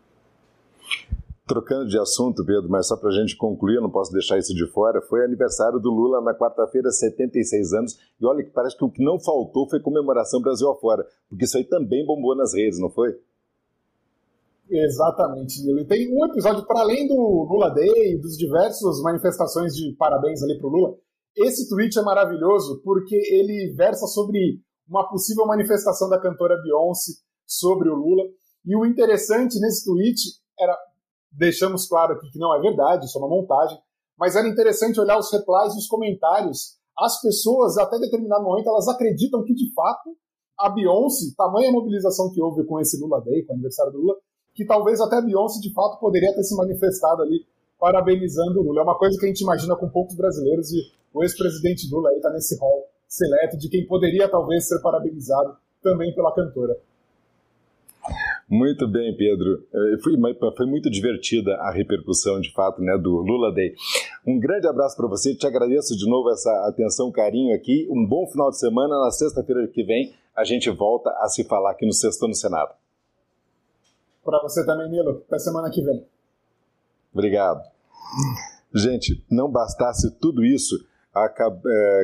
Trocando 1.46 1.86
de 1.86 1.98
assunto, 1.98 2.44
Pedro, 2.44 2.68
mas 2.68 2.88
só 2.88 2.96
para 2.96 3.10
a 3.10 3.12
gente 3.12 3.36
concluir, 3.36 3.76
eu 3.76 3.82
não 3.82 3.90
posso 3.90 4.12
deixar 4.12 4.36
isso 4.36 4.52
de 4.52 4.66
fora, 4.72 5.00
foi 5.02 5.24
aniversário 5.24 5.78
do 5.78 5.90
Lula 5.90 6.20
na 6.20 6.34
quarta-feira, 6.34 6.90
76 6.90 7.72
anos, 7.72 7.96
e 8.20 8.26
olha 8.26 8.42
que 8.42 8.50
parece 8.50 8.76
que 8.76 8.84
o 8.84 8.90
que 8.90 9.04
não 9.04 9.20
faltou 9.20 9.68
foi 9.68 9.78
comemoração 9.80 10.40
Brasil 10.40 10.68
afora, 10.68 11.06
porque 11.28 11.44
isso 11.44 11.56
aí 11.56 11.64
também 11.64 12.04
bombou 12.04 12.34
nas 12.34 12.52
redes, 12.52 12.80
não 12.80 12.90
foi? 12.90 13.16
Exatamente, 14.68 15.62
Nilo. 15.62 15.80
E 15.80 15.86
tem 15.86 16.12
um 16.12 16.26
episódio, 16.26 16.66
para 16.66 16.80
além 16.80 17.06
do 17.06 17.14
Lula 17.14 17.70
Day, 17.70 18.18
dos 18.18 18.36
diversos 18.36 19.00
manifestações 19.02 19.72
de 19.74 19.94
parabéns 19.96 20.42
ali 20.42 20.58
para 20.58 20.66
o 20.66 20.70
Lula, 20.70 20.96
esse 21.36 21.68
tweet 21.68 21.96
é 21.98 22.02
maravilhoso 22.02 22.80
porque 22.82 23.14
ele 23.14 23.72
versa 23.76 24.06
sobre 24.06 24.60
uma 24.88 25.08
possível 25.08 25.46
manifestação 25.46 26.08
da 26.08 26.20
cantora 26.20 26.60
Beyoncé 26.62 27.12
sobre 27.46 27.88
o 27.88 27.94
Lula. 27.94 28.24
E 28.64 28.74
o 28.74 28.84
interessante 28.84 29.60
nesse 29.60 29.84
tweet 29.84 30.18
era, 30.58 30.76
deixamos 31.30 31.88
claro 31.88 32.14
aqui 32.14 32.30
que 32.30 32.38
não 32.38 32.54
é 32.54 32.60
verdade, 32.60 33.06
isso 33.06 33.18
é 33.18 33.20
uma 33.20 33.28
montagem, 33.28 33.78
mas 34.18 34.36
era 34.36 34.48
interessante 34.48 35.00
olhar 35.00 35.18
os 35.18 35.30
replies 35.32 35.74
e 35.74 35.78
os 35.78 35.86
comentários. 35.86 36.76
As 36.98 37.20
pessoas, 37.20 37.76
até 37.76 37.98
determinado 37.98 38.44
momento, 38.44 38.68
elas 38.68 38.88
acreditam 38.88 39.44
que 39.44 39.54
de 39.54 39.72
fato 39.74 40.16
a 40.58 40.70
Beyoncé, 40.70 41.34
tamanha 41.36 41.70
mobilização 41.70 42.30
que 42.32 42.40
houve 42.40 42.64
com 42.64 42.80
esse 42.80 42.98
Lula 42.98 43.20
Day, 43.20 43.44
com 43.44 43.52
o 43.52 43.54
aniversário 43.54 43.92
do 43.92 43.98
Lula, 43.98 44.16
que 44.54 44.64
talvez 44.64 45.00
até 45.00 45.16
a 45.16 45.20
Beyoncé 45.20 45.60
de 45.60 45.72
fato 45.74 46.00
poderia 46.00 46.34
ter 46.34 46.42
se 46.42 46.56
manifestado 46.56 47.22
ali 47.22 47.44
parabenizando 47.78 48.60
o 48.60 48.62
Lula. 48.62 48.80
É 48.80 48.84
uma 48.84 48.98
coisa 48.98 49.18
que 49.18 49.26
a 49.26 49.28
gente 49.28 49.42
imagina 49.42 49.76
com 49.76 49.88
poucos 49.90 50.16
brasileiros 50.16 50.72
e 50.72 50.80
o 51.12 51.22
ex-presidente 51.22 51.88
Lula 51.92 52.08
aí 52.08 52.16
está 52.16 52.30
nesse 52.30 52.58
rol 52.58 52.88
seleto 53.06 53.58
de 53.58 53.68
quem 53.68 53.86
poderia 53.86 54.28
talvez 54.28 54.66
ser 54.66 54.80
parabenizado 54.80 55.56
também 55.82 56.14
pela 56.14 56.34
cantora. 56.34 56.74
Muito 58.48 58.86
bem, 58.86 59.16
Pedro. 59.16 59.66
É, 59.74 59.98
foi, 60.02 60.14
foi, 60.56 60.66
muito 60.66 60.88
divertida 60.88 61.56
a 61.56 61.72
repercussão, 61.72 62.40
de 62.40 62.52
fato, 62.52 62.80
né, 62.80 62.96
do 62.96 63.16
Lula 63.16 63.52
Day. 63.52 63.74
Um 64.24 64.38
grande 64.38 64.68
abraço 64.68 64.96
para 64.96 65.08
você, 65.08 65.34
te 65.34 65.46
agradeço 65.46 65.96
de 65.96 66.08
novo 66.08 66.30
essa 66.30 66.50
atenção, 66.68 67.10
carinho 67.10 67.54
aqui. 67.56 67.88
Um 67.90 68.06
bom 68.06 68.26
final 68.28 68.50
de 68.50 68.58
semana. 68.58 69.00
Na 69.00 69.10
sexta-feira 69.10 69.66
que 69.66 69.82
vem, 69.82 70.14
a 70.34 70.44
gente 70.44 70.70
volta 70.70 71.10
a 71.20 71.28
se 71.28 71.42
falar 71.44 71.72
aqui 71.72 71.84
no 71.84 71.92
Sexto 71.92 72.28
no 72.28 72.34
Senado. 72.34 72.72
Para 74.24 74.40
você 74.42 74.64
também, 74.64 74.90
Nilo. 74.90 75.24
Até 75.26 75.38
semana 75.38 75.68
que 75.70 75.82
vem. 75.82 76.04
Obrigado. 77.12 77.62
Gente, 78.72 79.24
não 79.30 79.50
bastasse 79.50 80.10
tudo 80.20 80.44
isso 80.44 80.76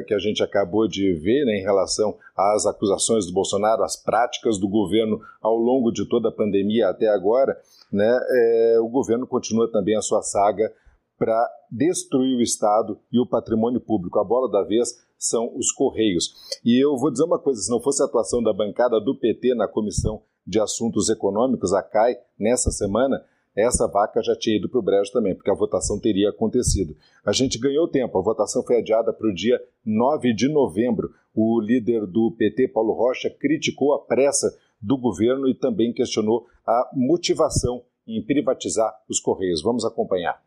que 0.07 0.15
a 0.15 0.19
gente 0.19 0.43
acabou 0.43 0.89
de 0.89 1.13
ver 1.15 1.45
né, 1.45 1.59
em 1.59 1.63
relação 1.63 2.17
às 2.37 2.67
acusações 2.67 3.27
do 3.27 3.33
Bolsonaro, 3.33 3.83
às 3.83 3.97
práticas 3.97 4.59
do 4.59 4.69
governo 4.69 5.21
ao 5.41 5.57
longo 5.57 5.91
de 5.91 6.09
toda 6.09 6.29
a 6.29 6.33
pandemia 6.33 6.89
até 6.89 7.09
agora, 7.09 7.57
né, 7.93 8.19
é, 8.31 8.79
o 8.81 8.89
governo 8.89 9.27
continua 9.27 9.71
também 9.71 9.97
a 9.97 10.03
sua 10.03 10.23
saga 10.23 10.73
para 11.19 11.49
destruir 11.71 12.37
o 12.37 12.43
Estado 12.43 12.99
e 13.13 13.21
o 13.21 13.27
patrimônio 13.27 13.81
público. 13.81 14.19
A 14.19 14.25
bola 14.25 14.51
da 14.51 14.63
vez 14.63 14.89
são 15.19 15.57
os 15.57 15.71
Correios. 15.71 16.35
E 16.65 16.83
eu 16.83 16.97
vou 16.97 17.11
dizer 17.11 17.25
uma 17.25 17.39
coisa: 17.39 17.61
se 17.61 17.71
não 17.71 17.81
fosse 17.81 18.03
a 18.03 18.07
atuação 18.07 18.43
da 18.43 18.53
bancada 18.53 19.01
do 19.01 19.15
PT 19.15 19.55
na 19.55 19.69
Comissão 19.69 20.23
de 20.45 20.59
Assuntos 20.59 21.09
Econômicos, 21.09 21.73
a 21.73 21.83
CAI, 21.83 22.17
nessa 22.39 22.71
semana, 22.73 23.25
essa 23.57 23.87
vaca 23.87 24.23
já 24.23 24.35
tinha 24.35 24.57
ido 24.57 24.69
para 24.69 24.79
o 24.79 24.83
brejo 24.83 25.13
também, 25.13 25.35
porque 25.35 25.51
a 25.51 25.55
votação 25.55 25.99
teria 25.99 26.31
acontecido. 26.31 26.97
A 27.25 27.33
gente 27.33 27.59
ganhou 27.59 27.87
tempo, 27.87 28.19
a 28.19 28.23
votação 28.23 28.63
foi 28.65 28.79
adiada 28.79 29.13
para 29.13 29.29
o 29.29 29.35
dia 29.35 29.61
9 29.85 30.35
de 30.35 30.49
novembro. 30.49 31.13
O 31.35 31.61
líder 31.61 32.07
do 32.07 32.31
PT, 32.33 32.69
Paulo 32.69 32.93
Rocha, 32.93 33.29
criticou 33.31 33.95
a 33.95 33.99
pressa 33.99 34.57
do 34.81 34.97
governo 34.97 35.49
e 35.49 35.55
também 35.55 35.93
questionou 35.93 36.47
a 36.67 36.91
motivação 36.95 37.83
em 38.07 38.23
privatizar 38.23 38.93
os 39.09 39.21
Correios. 39.21 39.63
Vamos 39.63 39.85
acompanhar. 39.85 40.43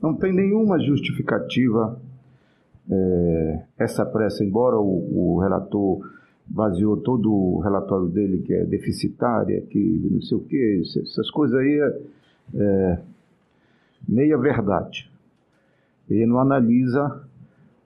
Não 0.00 0.14
tem 0.14 0.32
nenhuma 0.32 0.78
justificativa 0.78 2.00
é, 2.90 3.62
essa 3.78 4.06
pressa, 4.06 4.42
embora 4.44 4.78
o, 4.78 5.34
o 5.34 5.40
relator 5.40 6.00
baseou 6.50 6.96
todo 6.96 7.32
o 7.32 7.60
relatório 7.60 8.08
dele 8.08 8.42
que 8.42 8.52
é 8.52 8.64
deficitária, 8.64 9.60
que 9.62 10.08
não 10.10 10.20
sei 10.20 10.36
o 10.36 10.40
que, 10.40 10.82
essas 10.82 11.30
coisas 11.30 11.56
aí 11.56 11.80
é, 11.80 12.02
é 12.54 12.98
meia 14.08 14.36
verdade. 14.36 15.08
Ele 16.08 16.26
não 16.26 16.40
analisa 16.40 17.24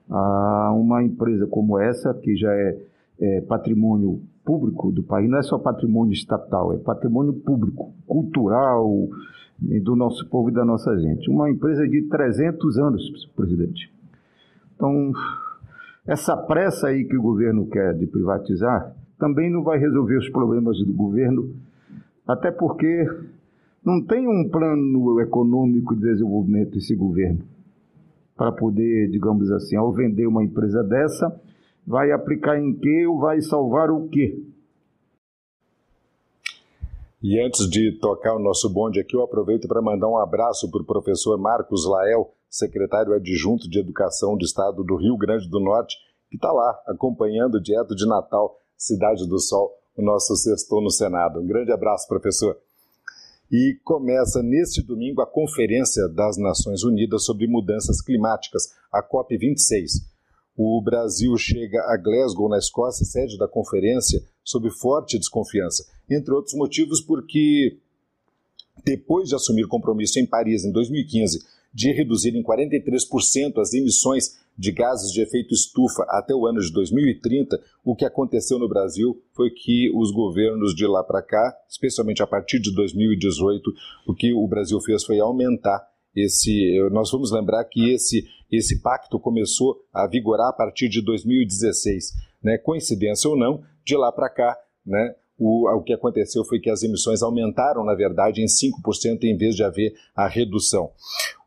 a 0.09 0.73
uma 0.73 1.03
empresa 1.03 1.45
como 1.45 1.79
essa, 1.79 2.13
que 2.13 2.35
já 2.35 2.51
é, 2.51 2.77
é 3.19 3.41
patrimônio 3.41 4.19
público 4.43 4.91
do 4.91 5.03
país, 5.03 5.29
não 5.29 5.37
é 5.37 5.43
só 5.43 5.57
patrimônio 5.59 6.13
estatal, 6.13 6.73
é 6.73 6.77
patrimônio 6.77 7.33
público, 7.33 7.93
cultural, 8.07 9.09
do 9.59 9.95
nosso 9.95 10.27
povo 10.27 10.49
e 10.49 10.53
da 10.53 10.65
nossa 10.65 10.97
gente. 10.99 11.29
Uma 11.29 11.49
empresa 11.49 11.87
de 11.87 12.03
300 12.03 12.77
anos, 12.77 13.25
presidente. 13.35 13.91
Então, 14.75 15.13
essa 16.07 16.37
pressa 16.37 16.87
aí 16.87 17.05
que 17.05 17.17
o 17.17 17.21
governo 17.21 17.67
quer 17.67 17.93
de 17.95 18.05
privatizar 18.05 18.95
também 19.17 19.51
não 19.51 19.63
vai 19.63 19.79
resolver 19.79 20.17
os 20.17 20.29
problemas 20.29 20.77
do 20.79 20.93
governo, 20.93 21.55
até 22.27 22.51
porque 22.51 23.07
não 23.83 24.03
tem 24.05 24.27
um 24.27 24.49
plano 24.49 25.21
econômico 25.21 25.95
de 25.95 26.01
desenvolvimento 26.01 26.77
esse 26.77 26.95
governo 26.95 27.43
para 28.35 28.51
poder, 28.51 29.09
digamos 29.09 29.49
assim, 29.51 29.77
ao 29.77 29.93
vender 29.93 30.27
uma 30.27 30.43
empresa 30.43 30.83
dessa, 30.83 31.41
vai 31.87 32.11
aplicar 32.11 32.59
em 32.59 32.73
quê 32.73 33.05
ou 33.07 33.19
vai 33.19 33.39
salvar 33.41 33.89
o 33.89 34.09
quê? 34.09 34.43
E 37.23 37.39
antes 37.39 37.67
de 37.69 37.93
tocar 37.99 38.35
o 38.35 38.39
nosso 38.39 38.71
bonde 38.71 38.99
aqui, 38.99 39.15
eu 39.15 39.23
aproveito 39.23 39.67
para 39.67 39.81
mandar 39.81 40.07
um 40.07 40.17
abraço 40.17 40.69
para 40.69 40.81
o 40.81 40.85
professor 40.85 41.37
Marcos 41.39 41.87
Lael, 41.87 42.34
secretário 42.55 43.13
adjunto 43.13 43.69
de 43.69 43.79
Educação 43.79 44.37
do 44.37 44.45
Estado 44.45 44.83
do 44.83 44.95
Rio 44.95 45.17
Grande 45.17 45.49
do 45.49 45.59
Norte, 45.59 45.97
que 46.29 46.37
está 46.37 46.51
lá 46.51 46.81
acompanhando 46.87 47.61
direto 47.61 47.93
de 47.93 48.07
Natal, 48.07 48.57
Cidade 48.77 49.27
do 49.27 49.39
Sol, 49.39 49.71
o 49.97 50.01
nosso 50.01 50.35
sextou 50.35 50.81
no 50.81 50.89
Senado. 50.89 51.41
Um 51.41 51.47
grande 51.47 51.71
abraço, 51.71 52.07
professor. 52.07 52.57
E 53.51 53.77
começa 53.83 54.41
neste 54.41 54.81
domingo 54.81 55.21
a 55.21 55.27
Conferência 55.27 56.07
das 56.09 56.37
Nações 56.37 56.83
Unidas 56.83 57.25
sobre 57.25 57.47
Mudanças 57.47 58.01
Climáticas, 58.01 58.73
a 58.91 59.03
COP26. 59.03 60.03
O 60.57 60.81
Brasil 60.81 61.35
chega 61.37 61.81
a 61.83 61.97
Glasgow, 61.97 62.49
na 62.49 62.57
Escócia, 62.57 63.05
sede 63.05 63.37
da 63.37 63.47
conferência, 63.47 64.23
sob 64.43 64.69
forte 64.69 65.19
desconfiança, 65.19 65.85
entre 66.09 66.33
outros 66.33 66.55
motivos 66.55 67.01
porque, 67.01 67.77
depois 68.83 69.27
de 69.27 69.35
assumir 69.35 69.67
compromisso 69.67 70.19
em 70.19 70.25
Paris 70.25 70.63
em 70.63 70.71
2015 70.71 71.54
de 71.75 71.91
reduzir 71.91 72.33
em 72.33 72.41
43% 72.41 73.59
as 73.59 73.73
emissões 73.73 74.39
de 74.57 74.71
gases 74.71 75.11
de 75.11 75.21
efeito 75.21 75.53
estufa 75.53 76.05
até 76.07 76.33
o 76.33 76.47
ano 76.47 76.61
de 76.61 76.71
2030, 76.71 77.61
o 77.83 77.93
que 77.93 78.05
aconteceu 78.05 78.57
no 78.57 78.69
Brasil 78.69 79.21
foi 79.33 79.49
que 79.49 79.91
os 79.93 80.09
governos 80.11 80.73
de 80.73 80.87
lá 80.87 81.03
para 81.03 81.21
cá, 81.21 81.53
especialmente 81.69 82.23
a 82.23 82.27
partir 82.27 82.61
de 82.61 82.73
2018, 82.73 83.73
o 84.07 84.15
que 84.15 84.33
o 84.33 84.47
Brasil 84.47 84.79
fez 84.79 85.03
foi 85.03 85.19
aumentar 85.19 85.85
esse. 86.15 86.79
Nós 86.93 87.11
vamos 87.11 87.29
lembrar 87.29 87.65
que 87.65 87.91
esse, 87.91 88.25
esse 88.49 88.81
pacto 88.81 89.19
começou 89.19 89.83
a 89.93 90.07
vigorar 90.07 90.47
a 90.47 90.53
partir 90.53 90.87
de 90.87 91.01
2016. 91.01 92.13
Né? 92.41 92.57
Coincidência 92.57 93.29
ou 93.29 93.37
não, 93.37 93.61
de 93.83 93.97
lá 93.97 94.09
para 94.13 94.29
cá, 94.29 94.57
né? 94.85 95.13
O, 95.37 95.69
o 95.69 95.83
que 95.83 95.93
aconteceu 95.93 96.45
foi 96.45 96.59
que 96.59 96.69
as 96.69 96.81
emissões 96.83 97.21
aumentaram, 97.21 97.83
na 97.83 97.93
verdade, 97.93 98.41
em 98.41 98.45
5% 98.45 99.23
em 99.23 99.37
vez 99.37 99.55
de 99.55 99.63
haver 99.63 99.93
a 100.15 100.27
redução. 100.27 100.91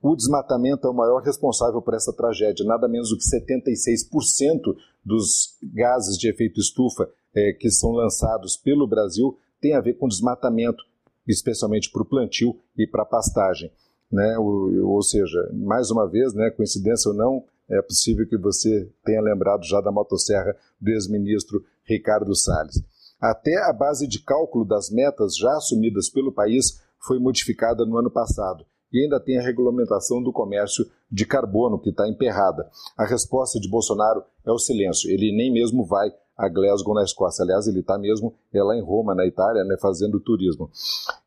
O 0.03 0.15
desmatamento 0.15 0.87
é 0.87 0.91
o 0.91 0.95
maior 0.95 1.23
responsável 1.23 1.81
por 1.81 1.95
essa 1.95 2.13
tragédia. 2.13 2.65
Nada 2.67 2.87
menos 2.87 3.11
do 3.11 3.17
que 3.17 3.25
76% 3.25 4.77
dos 5.05 5.57
gases 5.75 6.19
de 6.19 6.29
efeito 6.29 6.61
estufa 6.61 7.09
é, 7.35 7.53
que 7.53 7.71
são 7.71 7.93
lançados 7.93 8.57
pelo 8.57 8.87
Brasil 8.87 9.37
tem 9.61 9.75
a 9.75 9.81
ver 9.81 9.95
com 9.95 10.07
desmatamento, 10.07 10.83
especialmente 11.27 11.91
para 11.91 12.03
o 12.03 12.09
plantio 12.09 12.57
e 12.77 12.87
para 12.87 13.03
a 13.03 13.07
pastagem. 13.07 13.73
Né? 14.11 14.39
O, 14.39 14.87
ou 14.87 15.03
seja, 15.03 15.51
mais 15.53 15.91
uma 15.91 16.07
vez, 16.07 16.33
né, 16.35 16.51
coincidência 16.51 17.11
ou 17.11 17.17
não, 17.17 17.45
é 17.69 17.83
possível 17.83 18.27
que 18.27 18.37
você 18.37 18.91
tenha 19.05 19.21
lembrado 19.21 19.65
já 19.65 19.81
da 19.81 19.93
motosserra 19.93 20.57
do 20.81 20.91
ex-ministro 20.91 21.63
Ricardo 21.85 22.35
Salles. 22.35 22.83
Até 23.21 23.57
a 23.65 23.73
base 23.73 24.07
de 24.07 24.23
cálculo 24.23 24.65
das 24.65 24.91
metas 24.91 25.37
já 25.37 25.53
assumidas 25.53 26.09
pelo 26.09 26.33
país 26.33 26.81
foi 27.01 27.19
modificada 27.19 27.85
no 27.85 27.97
ano 27.97 28.11
passado 28.11 28.65
e 28.93 29.03
ainda 29.03 29.21
tem 29.21 29.39
a 29.39 29.43
regulamentação 29.43 30.23
do 30.23 30.33
comércio 30.33 30.85
de 31.11 31.27
carbono 31.27 31.79
que 31.79 31.91
está 31.91 32.09
emperrada. 32.09 32.69
A 32.97 33.05
resposta 33.05 33.59
de 33.61 33.69
Bolsonaro 33.69 34.23
é 34.45 34.51
o 34.51 34.59
silêncio. 34.59 35.11
Ele 35.11 35.35
nem 35.37 35.53
mesmo 35.53 35.85
vai 35.85 36.11
a 36.37 36.49
Glasgow, 36.49 36.95
na 36.95 37.03
Escócia. 37.03 37.43
Aliás, 37.43 37.67
ele 37.67 37.81
está 37.81 37.99
mesmo 37.99 38.35
é 38.53 38.63
lá 38.63 38.77
em 38.77 38.83
Roma, 38.83 39.15
na 39.15 39.27
Itália, 39.27 39.65
né, 39.65 39.77
fazendo 39.81 40.21
turismo. 40.21 40.71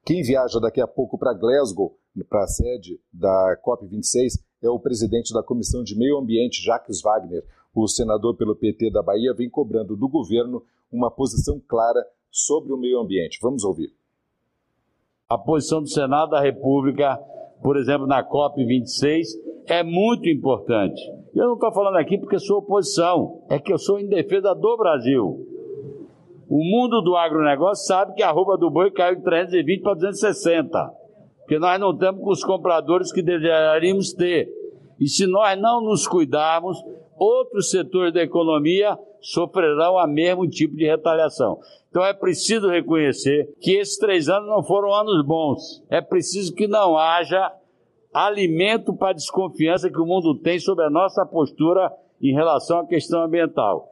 Quem 0.05 0.23
viaja 0.23 0.59
daqui 0.59 0.79
a 0.79 0.87
pouco 0.87 1.17
para 1.17 1.33
Glasgow, 1.33 1.97
para 2.29 2.43
a 2.43 2.47
sede 2.47 2.99
da 3.11 3.57
COP26, 3.63 4.39
é 4.63 4.69
o 4.69 4.79
presidente 4.79 5.33
da 5.33 5.43
Comissão 5.43 5.83
de 5.83 5.97
Meio 5.97 6.17
Ambiente, 6.17 6.63
Jacques 6.63 7.01
Wagner. 7.01 7.43
O 7.73 7.87
senador 7.87 8.35
pelo 8.35 8.55
PT 8.55 8.91
da 8.91 9.03
Bahia 9.03 9.33
vem 9.33 9.49
cobrando 9.49 9.95
do 9.95 10.07
governo 10.07 10.63
uma 10.91 11.09
posição 11.09 11.61
clara 11.67 12.03
sobre 12.29 12.73
o 12.73 12.77
meio 12.77 12.99
ambiente. 12.99 13.39
Vamos 13.41 13.63
ouvir. 13.63 13.93
A 15.29 15.37
posição 15.37 15.81
do 15.81 15.87
Senado 15.87 16.31
da 16.31 16.41
República, 16.41 17.17
por 17.61 17.77
exemplo, 17.77 18.05
na 18.05 18.23
COP26, 18.27 19.27
é 19.65 19.83
muito 19.83 20.27
importante. 20.27 21.01
Eu 21.33 21.47
não 21.47 21.53
estou 21.53 21.71
falando 21.71 21.97
aqui 21.97 22.17
porque 22.17 22.37
sou 22.37 22.57
oposição, 22.57 23.41
é 23.49 23.57
que 23.57 23.71
eu 23.71 23.77
sou 23.77 23.99
em 23.99 24.07
defesa 24.07 24.53
do 24.53 24.77
Brasil. 24.77 25.47
O 26.49 26.63
mundo 26.65 27.01
do 27.01 27.15
agronegócio 27.15 27.87
sabe 27.87 28.13
que 28.13 28.23
a 28.23 28.31
roupa 28.31 28.57
do 28.57 28.69
boi 28.69 28.91
caiu 28.91 29.15
de 29.15 29.23
320 29.23 29.81
para 29.81 29.93
260, 29.93 30.93
porque 31.39 31.57
nós 31.57 31.79
não 31.79 31.97
temos 31.97 32.21
com 32.21 32.29
os 32.29 32.43
compradores 32.43 33.13
que 33.13 33.21
deveríamos 33.21 34.11
ter. 34.11 34.49
E 34.99 35.07
se 35.07 35.25
nós 35.25 35.57
não 35.57 35.81
nos 35.81 36.05
cuidarmos, 36.05 36.77
outros 37.17 37.69
setores 37.69 38.13
da 38.13 38.21
economia 38.21 38.97
sofrerão 39.21 39.97
a 39.97 40.07
mesmo 40.07 40.47
tipo 40.47 40.75
de 40.75 40.85
retaliação. 40.85 41.59
Então 41.89 42.03
é 42.03 42.13
preciso 42.13 42.69
reconhecer 42.69 43.53
que 43.59 43.75
esses 43.75 43.97
três 43.97 44.29
anos 44.29 44.49
não 44.49 44.63
foram 44.63 44.93
anos 44.93 45.25
bons. 45.25 45.83
É 45.89 46.01
preciso 46.01 46.53
que 46.53 46.67
não 46.67 46.97
haja 46.97 47.53
alimento 48.13 48.93
para 48.93 49.09
a 49.09 49.13
desconfiança 49.13 49.89
que 49.89 49.99
o 49.99 50.05
mundo 50.05 50.37
tem 50.39 50.59
sobre 50.59 50.85
a 50.85 50.89
nossa 50.89 51.25
postura 51.25 51.91
em 52.21 52.33
relação 52.33 52.79
à 52.79 52.85
questão 52.85 53.23
ambiental. 53.23 53.87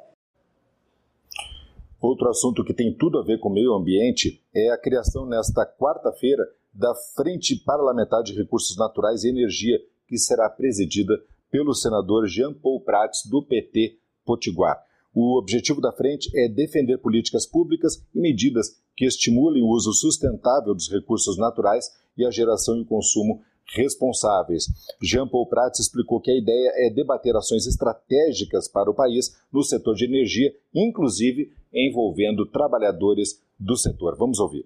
Outro 2.02 2.30
assunto 2.30 2.64
que 2.64 2.74
tem 2.74 2.94
tudo 2.94 3.20
a 3.20 3.24
ver 3.24 3.40
com 3.40 3.50
o 3.50 3.54
meio 3.54 3.74
ambiente 3.74 4.42
é 4.56 4.70
a 4.70 4.78
criação 4.78 5.26
nesta 5.26 5.66
quarta-feira 5.66 6.46
da 6.74 6.94
Frente 7.16 7.58
Parlamentar 7.66 8.24
de 8.24 8.34
Recursos 8.34 8.78
Naturais 8.78 9.24
e 9.24 9.30
Energia, 9.30 9.78
que 10.08 10.18
será 10.18 10.50
presidida 10.50 11.14
pelo 11.52 11.74
senador 11.74 12.28
Jean 12.28 12.54
Paul 12.54 12.82
Prats, 12.82 13.26
do 13.30 13.44
PT 13.44 13.98
Potiguar. 14.24 14.82
O 15.14 15.38
objetivo 15.38 15.82
da 15.82 15.92
frente 15.92 16.30
é 16.38 16.48
defender 16.48 16.98
políticas 17.00 17.46
públicas 17.46 18.04
e 18.14 18.20
medidas 18.20 18.80
que 18.96 19.06
estimulem 19.06 19.64
o 19.64 19.70
uso 19.70 19.92
sustentável 19.94 20.74
dos 20.74 20.92
recursos 20.92 21.38
naturais 21.38 21.86
e 22.18 22.26
a 22.26 22.32
geração 22.32 22.78
e 22.78 22.82
o 22.82 22.86
consumo 22.86 23.42
responsáveis. 23.76 24.66
Jean 25.02 25.28
Paul 25.28 25.48
Prats 25.48 25.80
explicou 25.80 26.20
que 26.20 26.32
a 26.32 26.38
ideia 26.38 26.72
é 26.76 26.90
debater 26.90 27.36
ações 27.36 27.66
estratégicas 27.68 28.68
para 28.68 28.90
o 28.90 28.94
país 28.94 29.40
no 29.52 29.64
setor 29.64 29.96
de 29.96 30.06
energia, 30.06 30.54
inclusive 30.74 31.52
envolvendo 31.74 32.46
trabalhadores 32.46 33.42
do 33.60 33.76
setor. 33.76 34.16
Vamos 34.18 34.40
ouvir. 34.40 34.66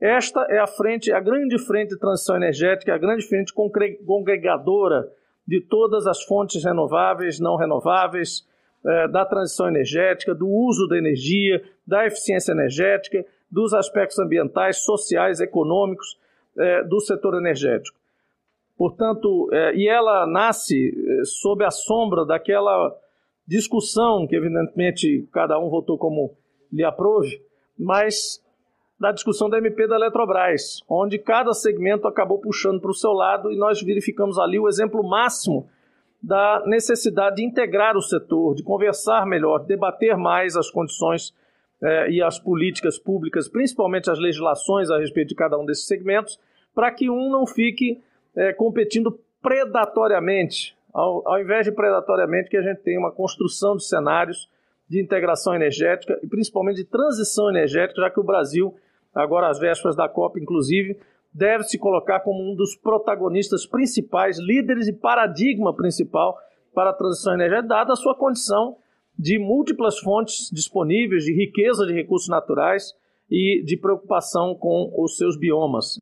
Esta 0.00 0.42
é 0.50 0.58
a 0.58 0.66
frente, 0.66 1.10
a 1.10 1.20
grande 1.20 1.58
frente 1.58 1.90
de 1.90 1.98
transição 1.98 2.36
energética, 2.36 2.94
a 2.94 2.98
grande 2.98 3.26
frente 3.26 3.52
congregadora 3.52 5.10
de 5.46 5.60
todas 5.60 6.06
as 6.06 6.22
fontes 6.24 6.62
renováveis, 6.62 7.40
não 7.40 7.56
renováveis, 7.56 8.46
eh, 8.86 9.08
da 9.08 9.24
transição 9.24 9.66
energética, 9.66 10.32
do 10.32 10.48
uso 10.48 10.86
da 10.86 10.96
energia, 10.96 11.60
da 11.84 12.06
eficiência 12.06 12.52
energética, 12.52 13.24
dos 13.50 13.74
aspectos 13.74 14.18
ambientais, 14.18 14.84
sociais, 14.84 15.40
econômicos 15.40 16.16
eh, 16.56 16.84
do 16.84 17.00
setor 17.00 17.36
energético. 17.36 17.98
Portanto, 18.76 19.48
eh, 19.52 19.74
e 19.74 19.88
ela 19.88 20.24
nasce 20.26 20.94
sob 21.24 21.64
a 21.64 21.70
sombra 21.70 22.24
daquela 22.24 22.94
discussão 23.44 24.24
que, 24.26 24.36
evidentemente, 24.36 25.28
cada 25.32 25.58
um 25.58 25.68
votou 25.68 25.98
como 25.98 26.36
lhe 26.72 26.84
aprove, 26.84 27.42
mas 27.76 28.40
da 29.00 29.10
discussão 29.10 29.50
da 29.50 29.58
MP 29.58 29.88
da 29.88 29.96
Eletrobras, 29.96 30.80
onde 30.88 31.18
cada 31.18 31.52
segmento 31.52 32.06
acabou 32.06 32.38
puxando 32.38 32.80
para 32.80 32.90
o 32.90 32.94
seu 32.94 33.12
lado 33.12 33.50
e 33.50 33.56
nós 33.56 33.82
verificamos 33.82 34.38
ali 34.38 34.60
o 34.60 34.68
exemplo 34.68 35.02
máximo 35.02 35.68
da 36.22 36.62
necessidade 36.66 37.36
de 37.36 37.44
integrar 37.44 37.96
o 37.96 38.02
setor, 38.02 38.54
de 38.54 38.62
conversar 38.62 39.26
melhor, 39.26 39.58
debater 39.60 40.16
mais 40.16 40.56
as 40.56 40.70
condições 40.70 41.34
eh, 41.82 42.10
e 42.10 42.22
as 42.22 42.38
políticas 42.38 42.98
públicas, 42.98 43.48
principalmente 43.48 44.10
as 44.10 44.18
legislações 44.18 44.90
a 44.90 44.98
respeito 44.98 45.28
de 45.28 45.34
cada 45.34 45.58
um 45.58 45.64
desses 45.64 45.86
segmentos, 45.86 46.38
para 46.74 46.90
que 46.90 47.08
um 47.08 47.30
não 47.30 47.46
fique 47.46 48.00
eh, 48.34 48.52
competindo 48.52 49.18
predatoriamente, 49.42 50.76
ao, 50.92 51.26
ao 51.28 51.40
invés 51.40 51.64
de 51.64 51.72
predatoriamente 51.72 52.50
que 52.50 52.56
a 52.56 52.62
gente 52.62 52.82
tenha 52.82 52.98
uma 52.98 53.12
construção 53.12 53.76
de 53.76 53.84
cenários 53.84 54.48
de 54.88 55.00
integração 55.00 55.54
energética 55.54 56.18
e 56.22 56.26
principalmente 56.26 56.76
de 56.76 56.84
transição 56.84 57.50
energética, 57.50 58.00
já 58.00 58.10
que 58.10 58.20
o 58.20 58.24
Brasil 58.24 58.74
agora 59.14 59.48
às 59.48 59.58
vésperas 59.58 59.96
da 59.96 60.08
Copa, 60.08 60.38
inclusive, 60.38 60.98
deve 61.36 61.64
se 61.64 61.78
colocar 61.78 62.20
como 62.20 62.50
um 62.50 62.54
dos 62.54 62.74
protagonistas 62.74 63.66
principais, 63.66 64.38
líderes 64.38 64.88
e 64.88 64.92
paradigma 64.92 65.74
principal 65.74 66.38
para 66.74 66.90
a 66.90 66.94
transição 66.94 67.34
energética, 67.34 67.68
dada 67.68 67.92
a 67.92 67.96
sua 67.96 68.14
condição 68.14 68.76
de 69.18 69.38
múltiplas 69.38 69.98
fontes 69.98 70.50
disponíveis, 70.50 71.24
de 71.24 71.34
riqueza 71.34 71.86
de 71.86 71.92
recursos 71.92 72.28
naturais 72.28 72.94
e 73.30 73.62
de 73.64 73.76
preocupação 73.76 74.54
com 74.54 74.92
os 74.96 75.16
seus 75.16 75.38
biomas. 75.38 75.98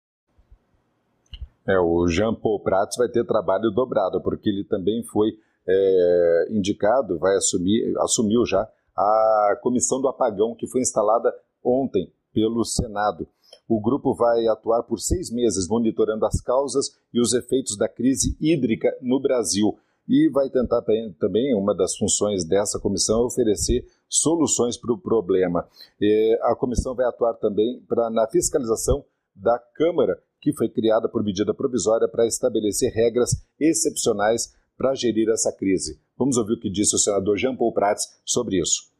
É, 1.66 1.78
o 1.80 2.06
Jean 2.06 2.34
Paul 2.34 2.60
Prats 2.60 2.96
vai 2.96 3.08
ter 3.08 3.24
trabalho 3.24 3.70
dobrado, 3.70 4.20
porque 4.20 4.48
ele 4.48 4.64
também 4.64 5.02
foi 5.04 5.30
é, 5.66 6.46
indicado, 6.50 7.18
vai 7.18 7.34
assumir, 7.36 7.92
assumiu 7.98 8.44
já 8.46 8.68
a 8.96 9.58
comissão 9.62 10.00
do 10.00 10.06
apagão 10.06 10.54
que 10.54 10.68
foi 10.68 10.80
instalada 10.80 11.34
ontem 11.64 12.12
pelo 12.32 12.64
Senado. 12.64 13.26
O 13.68 13.80
grupo 13.80 14.14
vai 14.14 14.46
atuar 14.46 14.82
por 14.82 14.98
seis 14.98 15.30
meses 15.30 15.66
monitorando 15.68 16.26
as 16.26 16.40
causas 16.40 16.90
e 17.12 17.20
os 17.20 17.32
efeitos 17.32 17.76
da 17.76 17.88
crise 17.88 18.36
hídrica 18.40 18.94
no 19.00 19.20
Brasil. 19.20 19.76
E 20.06 20.28
vai 20.28 20.50
tentar 20.50 20.82
também, 21.18 21.54
uma 21.54 21.74
das 21.74 21.96
funções 21.96 22.44
dessa 22.44 22.78
comissão 22.78 23.22
é 23.22 23.26
oferecer 23.26 23.86
soluções 24.06 24.76
para 24.76 24.92
o 24.92 24.98
problema. 24.98 25.66
E 25.98 26.38
a 26.42 26.54
comissão 26.54 26.94
vai 26.94 27.06
atuar 27.06 27.34
também 27.34 27.80
pra, 27.88 28.10
na 28.10 28.26
fiscalização 28.26 29.04
da 29.34 29.58
Câmara, 29.58 30.22
que 30.40 30.52
foi 30.52 30.68
criada 30.68 31.08
por 31.08 31.24
medida 31.24 31.54
provisória 31.54 32.06
para 32.06 32.26
estabelecer 32.26 32.92
regras 32.92 33.30
excepcionais 33.58 34.54
para 34.76 34.94
gerir 34.94 35.30
essa 35.30 35.50
crise. 35.50 35.98
Vamos 36.18 36.36
ouvir 36.36 36.54
o 36.54 36.60
que 36.60 36.70
disse 36.70 36.94
o 36.94 36.98
senador 36.98 37.38
Jean 37.38 37.56
Paul 37.56 37.72
Prats 37.72 38.04
sobre 38.26 38.60
isso. 38.60 38.93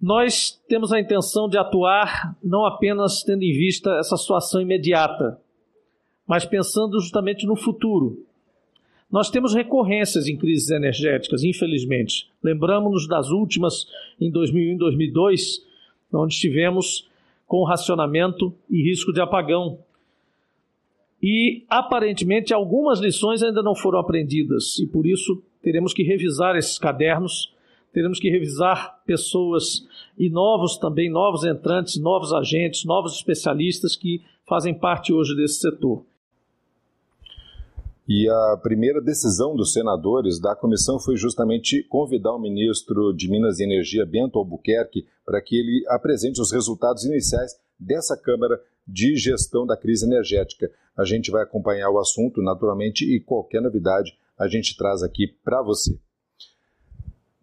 Nós 0.00 0.60
temos 0.68 0.92
a 0.92 1.00
intenção 1.00 1.48
de 1.48 1.56
atuar 1.56 2.36
não 2.42 2.64
apenas 2.66 3.22
tendo 3.22 3.42
em 3.42 3.52
vista 3.52 3.90
essa 3.98 4.16
situação 4.16 4.60
imediata, 4.60 5.40
mas 6.26 6.44
pensando 6.44 7.00
justamente 7.00 7.46
no 7.46 7.56
futuro. 7.56 8.24
Nós 9.10 9.30
temos 9.30 9.54
recorrências 9.54 10.26
em 10.26 10.36
crises 10.36 10.70
energéticas, 10.70 11.44
infelizmente. 11.44 12.28
Lembramos-nos 12.42 13.06
das 13.06 13.30
últimas 13.30 13.86
em 14.20 14.30
2001 14.30 14.74
e 14.74 14.78
2002, 14.78 15.62
onde 16.12 16.34
estivemos 16.34 17.08
com 17.46 17.62
racionamento 17.64 18.52
e 18.68 18.82
risco 18.82 19.12
de 19.12 19.20
apagão. 19.20 19.78
E 21.22 21.64
aparentemente 21.68 22.52
algumas 22.52 22.98
lições 22.98 23.42
ainda 23.42 23.62
não 23.62 23.74
foram 23.74 23.98
aprendidas, 23.98 24.78
e 24.78 24.86
por 24.86 25.06
isso 25.06 25.42
teremos 25.62 25.94
que 25.94 26.02
revisar 26.02 26.56
esses 26.56 26.78
cadernos 26.78 27.53
teremos 27.94 28.18
que 28.18 28.28
revisar 28.28 29.00
pessoas 29.06 29.86
e 30.18 30.28
novos 30.28 30.76
também, 30.76 31.08
novos 31.08 31.44
entrantes, 31.44 31.96
novos 31.96 32.32
agentes, 32.32 32.84
novos 32.84 33.14
especialistas 33.14 33.94
que 33.94 34.20
fazem 34.46 34.74
parte 34.74 35.12
hoje 35.12 35.34
desse 35.36 35.60
setor. 35.60 36.04
E 38.06 38.28
a 38.28 38.58
primeira 38.62 39.00
decisão 39.00 39.56
dos 39.56 39.72
senadores 39.72 40.38
da 40.38 40.54
comissão 40.54 40.98
foi 40.98 41.16
justamente 41.16 41.82
convidar 41.84 42.34
o 42.34 42.38
ministro 42.38 43.14
de 43.14 43.30
Minas 43.30 43.60
e 43.60 43.64
Energia, 43.64 44.04
Bento 44.04 44.38
Albuquerque, 44.38 45.06
para 45.24 45.40
que 45.40 45.56
ele 45.56 45.86
apresente 45.88 46.38
os 46.40 46.52
resultados 46.52 47.04
iniciais 47.04 47.56
dessa 47.80 48.14
Câmara 48.14 48.60
de 48.86 49.16
Gestão 49.16 49.64
da 49.64 49.76
Crise 49.76 50.04
Energética. 50.04 50.70
A 50.94 51.04
gente 51.04 51.30
vai 51.30 51.44
acompanhar 51.44 51.90
o 51.90 51.98
assunto, 51.98 52.42
naturalmente, 52.42 53.04
e 53.04 53.20
qualquer 53.20 53.62
novidade 53.62 54.12
a 54.38 54.48
gente 54.48 54.76
traz 54.76 55.02
aqui 55.02 55.28
para 55.42 55.62
você. 55.62 55.98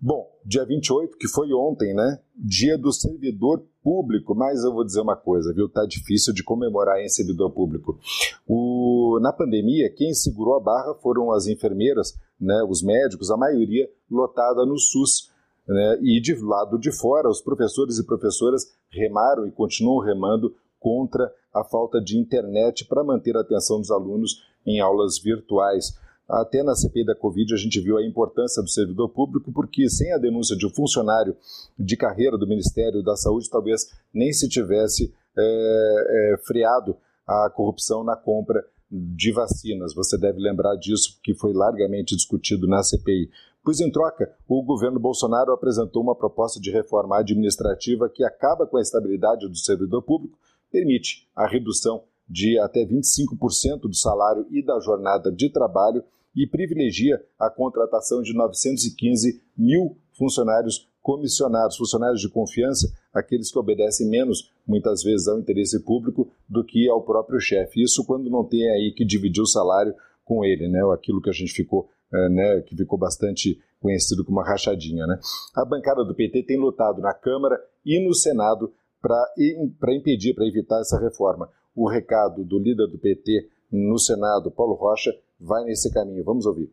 Bom, 0.04 0.28
dia 0.44 0.66
28, 0.66 1.16
que 1.16 1.28
foi 1.28 1.54
ontem, 1.54 1.94
né? 1.94 2.20
Dia 2.36 2.76
do 2.76 2.92
servidor 2.92 3.64
público, 3.84 4.34
mas 4.34 4.64
eu 4.64 4.74
vou 4.74 4.84
dizer 4.84 5.00
uma 5.00 5.16
coisa, 5.16 5.54
viu? 5.54 5.70
Tá 5.70 5.86
difícil 5.86 6.34
de 6.34 6.44
comemorar 6.44 7.00
em 7.00 7.08
servidor 7.08 7.52
público. 7.52 8.00
O, 8.48 9.20
na 9.22 9.32
pandemia, 9.32 9.94
quem 9.96 10.12
segurou 10.16 10.56
a 10.56 10.60
barra 10.60 10.96
foram 10.96 11.32
as 11.32 11.46
enfermeiras, 11.46 12.18
né, 12.40 12.66
os 12.68 12.82
médicos, 12.82 13.30
a 13.30 13.38
maioria 13.38 13.88
lotada 14.10 14.66
no 14.66 14.80
SUS. 14.80 15.30
Né, 15.68 16.00
e 16.02 16.20
de 16.20 16.34
lado 16.42 16.80
de 16.80 16.92
fora, 16.92 17.30
os 17.30 17.40
professores 17.40 18.00
e 18.00 18.04
professoras 18.04 18.74
remaram 18.90 19.46
e 19.46 19.52
continuam 19.52 20.04
remando 20.04 20.56
contra 20.80 21.32
a 21.54 21.64
falta 21.64 22.02
de 22.02 22.18
internet 22.18 22.86
para 22.86 23.04
manter 23.04 23.38
a 23.38 23.42
atenção 23.42 23.78
dos 23.78 23.92
alunos 23.92 24.42
em 24.66 24.80
aulas 24.80 25.20
virtuais. 25.20 25.96
Até 26.32 26.64
na 26.64 26.74
CPI 26.74 27.06
da 27.06 27.16
Covid 27.16 27.54
a 27.54 27.58
gente 27.58 27.82
viu 27.82 27.98
a 27.98 28.06
importância 28.06 28.64
do 28.64 28.70
servidor 28.70 29.10
público, 29.10 29.52
porque 29.52 29.90
sem 29.90 30.14
a 30.14 30.18
denúncia 30.18 30.56
de 30.56 30.66
um 30.66 30.70
funcionário 30.70 31.36
de 31.78 31.98
carreira 31.98 32.38
do 32.38 32.48
Ministério 32.48 33.04
da 33.04 33.18
Saúde, 33.18 33.50
talvez 33.50 33.88
nem 34.14 34.32
se 34.32 34.48
tivesse 34.48 35.14
é, 35.38 36.34
é, 36.34 36.38
freado 36.48 36.96
a 37.28 37.50
corrupção 37.50 38.02
na 38.04 38.16
compra 38.16 38.66
de 38.90 39.34
vacinas. 39.34 39.94
Você 39.94 40.18
deve 40.18 40.40
lembrar 40.40 40.76
disso, 40.78 41.20
que 41.22 41.34
foi 41.36 41.54
largamente 41.54 42.16
discutido 42.16 42.66
na 42.66 42.82
CPI. 42.82 43.30
Pois, 43.64 43.82
em 43.82 43.92
troca, 43.92 44.34
o 44.48 44.64
governo 44.64 45.00
Bolsonaro 45.00 45.52
apresentou 45.52 46.02
uma 46.02 46.16
proposta 46.16 46.62
de 46.62 46.72
reforma 46.72 47.20
administrativa 47.20 48.10
que 48.10 48.24
acaba 48.24 48.66
com 48.66 48.78
a 48.78 48.82
estabilidade 48.82 49.48
do 49.48 49.58
servidor 49.58 50.02
público, 50.02 50.38
permite 50.72 51.30
a 51.36 51.46
redução 51.46 52.04
de 52.28 52.58
até 52.58 52.86
25% 52.86 53.82
do 53.82 53.94
salário 53.94 54.48
e 54.50 54.64
da 54.64 54.80
jornada 54.80 55.30
de 55.30 55.50
trabalho 55.50 56.04
e 56.36 56.48
privilegia 56.48 57.22
a 57.40 57.50
contratação 57.50 58.22
de 58.22 58.34
915 58.34 59.42
mil 59.58 59.98
funcionários 60.18 60.90
comissionados, 61.02 61.78
funcionários 61.78 62.22
de 62.22 62.30
confiança, 62.30 62.94
aqueles 63.14 63.52
que 63.52 63.58
obedecem 63.58 64.08
menos, 64.08 64.52
muitas 64.68 65.04
vezes, 65.04 65.28
ao 65.28 65.40
interesse 65.40 65.84
público 65.84 66.32
do 66.48 66.64
que 66.64 66.88
ao 66.88 67.04
próprio 67.04 67.40
chefe. 67.40 67.82
Isso 67.82 68.06
quando 68.06 68.30
não 68.30 68.44
tem 68.44 68.70
aí 68.70 68.94
que 68.96 69.04
dividir 69.04 69.42
o 69.42 69.48
salário 69.48 69.96
com 70.24 70.46
ele, 70.46 70.68
né? 70.68 70.80
Aquilo 70.94 71.22
que 71.22 71.30
a 71.30 71.34
gente 71.34 71.52
ficou, 71.54 71.90
é, 72.14 72.30
né? 72.30 72.62
Que 72.62 72.76
ficou 72.76 73.00
bastante 73.00 73.60
conhecido 73.80 74.24
como 74.24 74.38
uma 74.38 74.48
rachadinha, 74.48 75.08
né? 75.08 75.20
A 75.56 75.66
bancada 75.66 76.06
do 76.06 76.14
PT 76.14 76.44
tem 76.44 76.58
lutado 76.58 77.02
na 77.02 77.14
Câmara 77.14 77.60
e 77.84 78.00
no 78.06 78.14
Senado 78.14 78.72
para 79.02 79.96
impedir, 79.96 80.36
para 80.36 80.46
evitar 80.46 80.80
essa 80.80 81.00
reforma. 81.00 81.50
O 81.76 81.90
recado 81.90 82.46
do 82.46 82.60
líder 82.60 82.88
do 82.88 83.00
PT 83.00 83.50
no 83.72 83.98
Senado, 83.98 84.52
Paulo 84.52 84.76
Rocha, 84.76 85.12
vai 85.42 85.64
nesse 85.64 85.92
caminho. 85.92 86.24
Vamos 86.24 86.46
ouvir. 86.46 86.72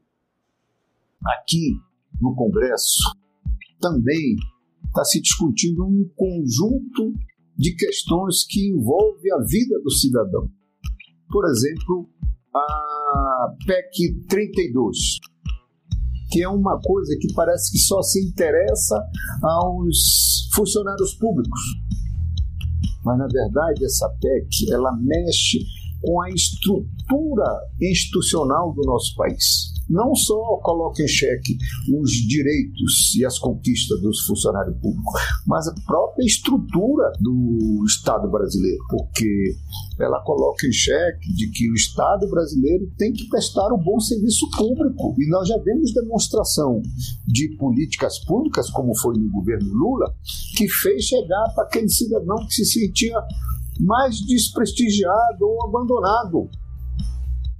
Aqui 1.24 1.74
no 2.20 2.34
Congresso 2.34 3.14
também 3.80 4.36
está 4.86 5.04
se 5.04 5.20
discutindo 5.20 5.84
um 5.84 6.08
conjunto 6.16 7.14
de 7.56 7.74
questões 7.74 8.44
que 8.44 8.68
envolvem 8.68 9.32
a 9.32 9.38
vida 9.38 9.80
do 9.82 9.90
cidadão. 9.90 10.50
Por 11.30 11.44
exemplo, 11.46 12.08
a 12.54 13.54
PEC 13.66 14.26
32, 14.28 14.96
que 16.30 16.42
é 16.42 16.48
uma 16.48 16.80
coisa 16.80 17.16
que 17.20 17.32
parece 17.34 17.72
que 17.72 17.78
só 17.78 18.00
se 18.02 18.24
interessa 18.24 18.96
aos 19.42 20.48
funcionários 20.54 21.14
públicos. 21.14 21.60
Mas, 23.04 23.18
na 23.18 23.26
verdade, 23.26 23.84
essa 23.84 24.08
PEC 24.20 24.72
ela 24.72 24.96
mexe 24.96 25.58
com 26.02 26.22
a 26.22 26.30
estrutura 26.30 27.60
institucional 27.80 28.72
do 28.72 28.82
nosso 28.82 29.14
país 29.16 29.78
não 29.88 30.14
só 30.14 30.58
coloca 30.62 31.02
em 31.02 31.08
xeque 31.08 31.56
os 31.98 32.10
direitos 32.10 33.14
e 33.16 33.24
as 33.24 33.38
conquistas 33.38 34.00
dos 34.00 34.20
funcionários 34.26 34.76
públicos, 34.80 35.20
mas 35.46 35.66
a 35.66 35.74
própria 35.86 36.24
estrutura 36.24 37.10
do 37.18 37.84
Estado 37.86 38.30
brasileiro, 38.30 38.84
porque 38.90 39.56
ela 39.98 40.20
coloca 40.22 40.66
em 40.66 40.72
xeque 40.72 41.32
de 41.34 41.50
que 41.50 41.70
o 41.70 41.74
Estado 41.74 42.28
brasileiro 42.28 42.90
tem 42.98 43.12
que 43.12 43.28
prestar 43.28 43.72
um 43.72 43.82
bom 43.82 43.98
serviço 43.98 44.48
público. 44.56 45.14
E 45.18 45.28
nós 45.28 45.48
já 45.48 45.58
vemos 45.58 45.92
demonstração 45.92 46.82
de 47.26 47.56
políticas 47.56 48.18
públicas, 48.24 48.70
como 48.70 48.96
foi 48.96 49.16
no 49.18 49.30
governo 49.30 49.72
Lula, 49.72 50.14
que 50.56 50.68
fez 50.68 51.04
chegar 51.04 51.52
para 51.54 51.64
aquele 51.64 51.88
cidadão 51.88 52.46
que 52.46 52.54
se 52.54 52.64
sentia 52.64 53.18
mais 53.78 54.16
desprestigiado 54.26 55.44
ou 55.44 55.66
abandonado. 55.66 56.50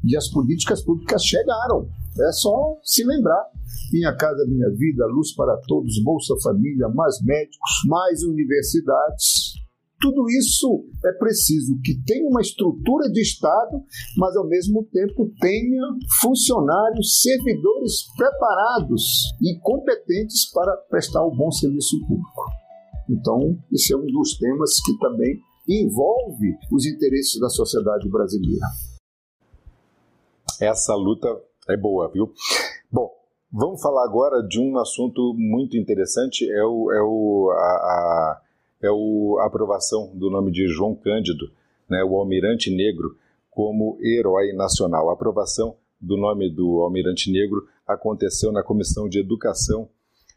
E 0.05 0.17
as 0.17 0.29
políticas 0.29 0.83
públicas 0.83 1.23
chegaram. 1.23 1.89
É 2.21 2.33
só 2.33 2.79
se 2.83 3.05
lembrar. 3.05 3.45
Minha 3.93 4.15
Casa 4.17 4.45
Minha 4.47 4.71
Vida, 4.71 5.07
Luz 5.07 5.35
para 5.35 5.57
Todos, 5.67 6.03
Bolsa 6.03 6.35
Família, 6.43 6.89
mais 6.89 7.23
médicos, 7.23 7.71
mais 7.87 8.23
universidades. 8.23 9.55
Tudo 10.01 10.29
isso 10.31 10.85
é 11.05 11.13
preciso 11.13 11.77
que 11.83 12.01
tenha 12.05 12.29
uma 12.29 12.41
estrutura 12.41 13.11
de 13.11 13.21
Estado, 13.21 13.83
mas 14.17 14.37
ao 14.37 14.47
mesmo 14.47 14.85
tempo 14.85 15.29
tenha 15.41 15.83
funcionários, 16.21 17.21
servidores 17.21 18.05
preparados 18.17 19.03
e 19.43 19.59
competentes 19.61 20.51
para 20.53 20.77
prestar 20.89 21.27
um 21.27 21.37
bom 21.37 21.51
serviço 21.51 21.99
público. 22.07 22.43
Então, 23.11 23.59
esse 23.73 23.93
é 23.93 23.97
um 23.97 24.07
dos 24.07 24.39
temas 24.39 24.81
que 24.85 24.97
também 24.99 25.41
envolve 25.69 26.57
os 26.73 26.87
interesses 26.87 27.39
da 27.39 27.49
sociedade 27.49 28.09
brasileira. 28.09 28.67
Essa 30.61 30.95
luta 30.95 31.29
é 31.69 31.77
boa, 31.77 32.11
viu? 32.11 32.33
Bom, 32.91 33.11
vamos 33.53 33.81
falar 33.81 34.05
agora 34.05 34.43
de 34.43 34.59
um 34.59 34.79
assunto 34.79 35.35
muito 35.37 35.77
interessante, 35.77 36.51
é 36.51 36.65
o, 36.65 36.91
é 36.91 37.03
o, 37.03 37.51
a, 37.51 37.63
a, 37.63 38.43
é 38.83 38.91
o 38.91 39.39
a 39.41 39.47
aprovação 39.47 40.11
do 40.15 40.31
nome 40.31 40.51
de 40.51 40.67
João 40.67 40.95
Cândido, 40.95 41.51
né, 41.89 42.03
o 42.03 42.17
Almirante 42.17 42.75
Negro, 42.75 43.17
como 43.51 43.99
herói 44.01 44.53
nacional. 44.53 45.11
A 45.11 45.13
aprovação 45.13 45.77
do 46.01 46.17
nome 46.17 46.51
do 46.51 46.81
Almirante 46.81 47.31
Negro 47.31 47.67
aconteceu 47.87 48.53
na 48.53 48.63
Comissão 48.63 49.09
de 49.09 49.19
Educação 49.19 49.89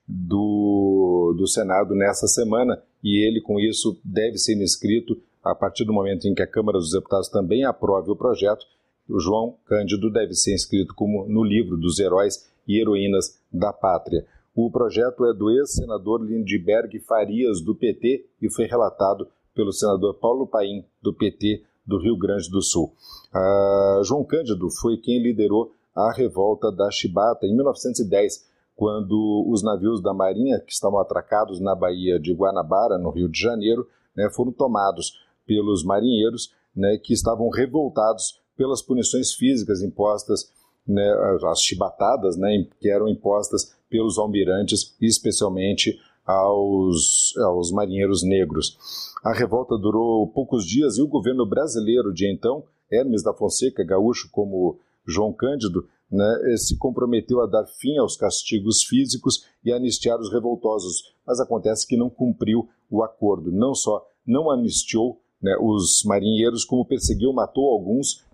do, 0.08 1.34
do 1.38 1.48
Senado 1.48 1.96
nessa 1.96 2.28
semana 2.28 2.82
e 3.04 3.26
ele, 3.26 3.42
com 3.42 3.60
isso, 3.60 4.00
deve 4.04 4.38
ser 4.38 4.62
inscrito 4.62 5.22
a 5.44 5.56
partir 5.56 5.86
do 5.86 5.94
momento 5.94 6.28
em 6.28 6.34
que 6.34 6.42
a 6.42 6.48
Câmara 6.48 6.78
dos 6.78 6.92
Deputados 6.92 7.30
também 7.30 7.64
aprove 7.64 8.12
o 8.12 8.16
projeto 8.16 8.66
o 9.12 9.20
João 9.20 9.58
Cândido 9.66 10.10
deve 10.10 10.34
ser 10.34 10.54
inscrito 10.54 10.94
como 10.96 11.28
no 11.28 11.44
livro 11.44 11.78
dos 11.78 12.00
heróis 12.00 12.50
e 12.68 12.80
heroínas 12.80 13.38
da 13.52 13.74
pátria. 13.74 14.26
O 14.56 14.72
projeto 14.72 15.26
é 15.26 15.34
do 15.34 15.50
ex-senador 15.50 16.24
Lindbergh 16.24 16.98
Farias, 17.02 17.62
do 17.62 17.76
PT, 17.76 18.26
e 18.42 18.50
foi 18.50 18.66
relatado 18.66 19.28
pelo 19.54 19.74
senador 19.74 20.16
Paulo 20.16 20.48
Paim, 20.48 20.86
do 21.02 21.14
PT 21.14 21.64
do 21.86 21.98
Rio 22.00 22.18
Grande 22.18 22.50
do 22.50 22.62
Sul. 22.62 22.94
Uh, 23.34 24.04
João 24.04 24.24
Cândido 24.24 24.70
foi 24.70 24.98
quem 24.98 25.22
liderou 25.22 25.74
a 25.96 26.14
revolta 26.14 26.72
da 26.72 26.90
Chibata 26.90 27.46
em 27.46 27.54
1910, 27.54 28.50
quando 28.76 29.46
os 29.50 29.64
navios 29.64 30.02
da 30.02 30.14
Marinha, 30.14 30.60
que 30.60 30.72
estavam 30.72 31.00
atracados 31.00 31.60
na 31.60 31.76
Baía 31.76 32.20
de 32.20 32.34
Guanabara, 32.34 32.98
no 32.98 33.12
Rio 33.12 33.30
de 33.30 33.40
Janeiro, 33.40 33.88
né, 34.16 34.30
foram 34.34 34.52
tomados 34.52 35.14
pelos 35.46 35.84
marinheiros 35.84 36.54
né, 36.76 36.98
que 36.98 37.14
estavam 37.14 37.50
revoltados 37.50 38.40
pelas 38.56 38.82
punições 38.82 39.34
físicas 39.34 39.82
impostas, 39.82 40.52
né, 40.88 41.12
as 41.52 41.62
chibatadas, 41.62 42.38
né, 42.38 42.66
que 42.80 42.90
eram 42.90 43.08
impostas 43.08 43.76
pelos 43.90 44.18
almirantes, 44.18 44.96
especialmente 45.02 46.00
aos, 46.26 47.36
aos 47.38 47.72
marinheiros 47.72 48.24
negros. 48.24 48.78
A 49.24 49.34
revolta 49.34 49.78
durou 49.78 50.28
poucos 50.28 50.66
dias 50.66 50.98
e 50.98 51.02
o 51.02 51.08
governo 51.08 51.46
brasileiro 51.46 52.14
de 52.14 52.32
então, 52.32 52.64
Hermes 52.92 53.24
da 53.24 53.34
Fonseca, 53.34 53.84
gaúcho 53.84 54.30
como 54.32 54.80
João 55.06 55.34
Cândido, 55.34 55.88
né, 56.12 56.58
se 56.58 56.78
comprometeu 56.78 57.42
a 57.42 57.48
dar 57.48 57.66
fim 57.66 57.98
aos 57.98 58.18
castigos 58.18 58.84
físicos 58.84 59.46
e 59.64 59.72
anistiar 59.72 60.20
os 60.20 60.32
revoltosos, 60.32 61.14
mas 61.26 61.40
acontece 61.40 61.88
que 61.88 61.96
não 61.96 62.10
cumpriu 62.10 62.68
o 62.90 63.04
acordo. 63.04 63.52
Não 63.52 63.74
só 63.74 64.06
não 64.26 64.52
anistiou 64.52 65.22
né, 65.42 65.56
os 65.60 66.04
marinheiros, 66.06 66.66
como 66.66 66.86
perseguiu, 66.86 67.32
matou 67.32 67.70
alguns 67.70 68.26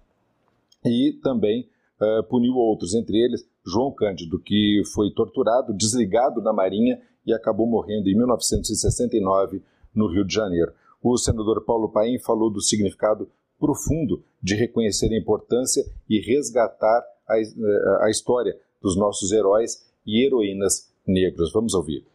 e 0.83 1.13
também 1.21 1.69
uh, 2.01 2.23
puniu 2.27 2.55
outros, 2.55 2.93
entre 2.93 3.17
eles 3.17 3.47
João 3.65 3.91
Cândido, 3.91 4.39
que 4.39 4.81
foi 4.93 5.11
torturado, 5.11 5.73
desligado 5.73 6.41
da 6.41 6.53
Marinha 6.53 6.99
e 7.25 7.33
acabou 7.33 7.67
morrendo 7.67 8.09
em 8.09 8.15
1969 8.15 9.61
no 9.93 10.07
Rio 10.07 10.25
de 10.25 10.33
Janeiro. 10.33 10.71
O 11.03 11.17
senador 11.17 11.63
Paulo 11.65 11.89
Paim 11.89 12.17
falou 12.19 12.49
do 12.49 12.61
significado 12.61 13.29
profundo 13.59 14.23
de 14.41 14.55
reconhecer 14.55 15.11
a 15.11 15.17
importância 15.17 15.83
e 16.09 16.19
resgatar 16.19 17.03
a, 17.27 17.37
eh, 17.37 18.05
a 18.05 18.09
história 18.09 18.53
dos 18.81 18.97
nossos 18.97 19.31
heróis 19.31 19.85
e 20.05 20.25
heroínas 20.25 20.93
negros. 21.05 21.51
Vamos 21.51 21.73
ouvir. 21.73 22.05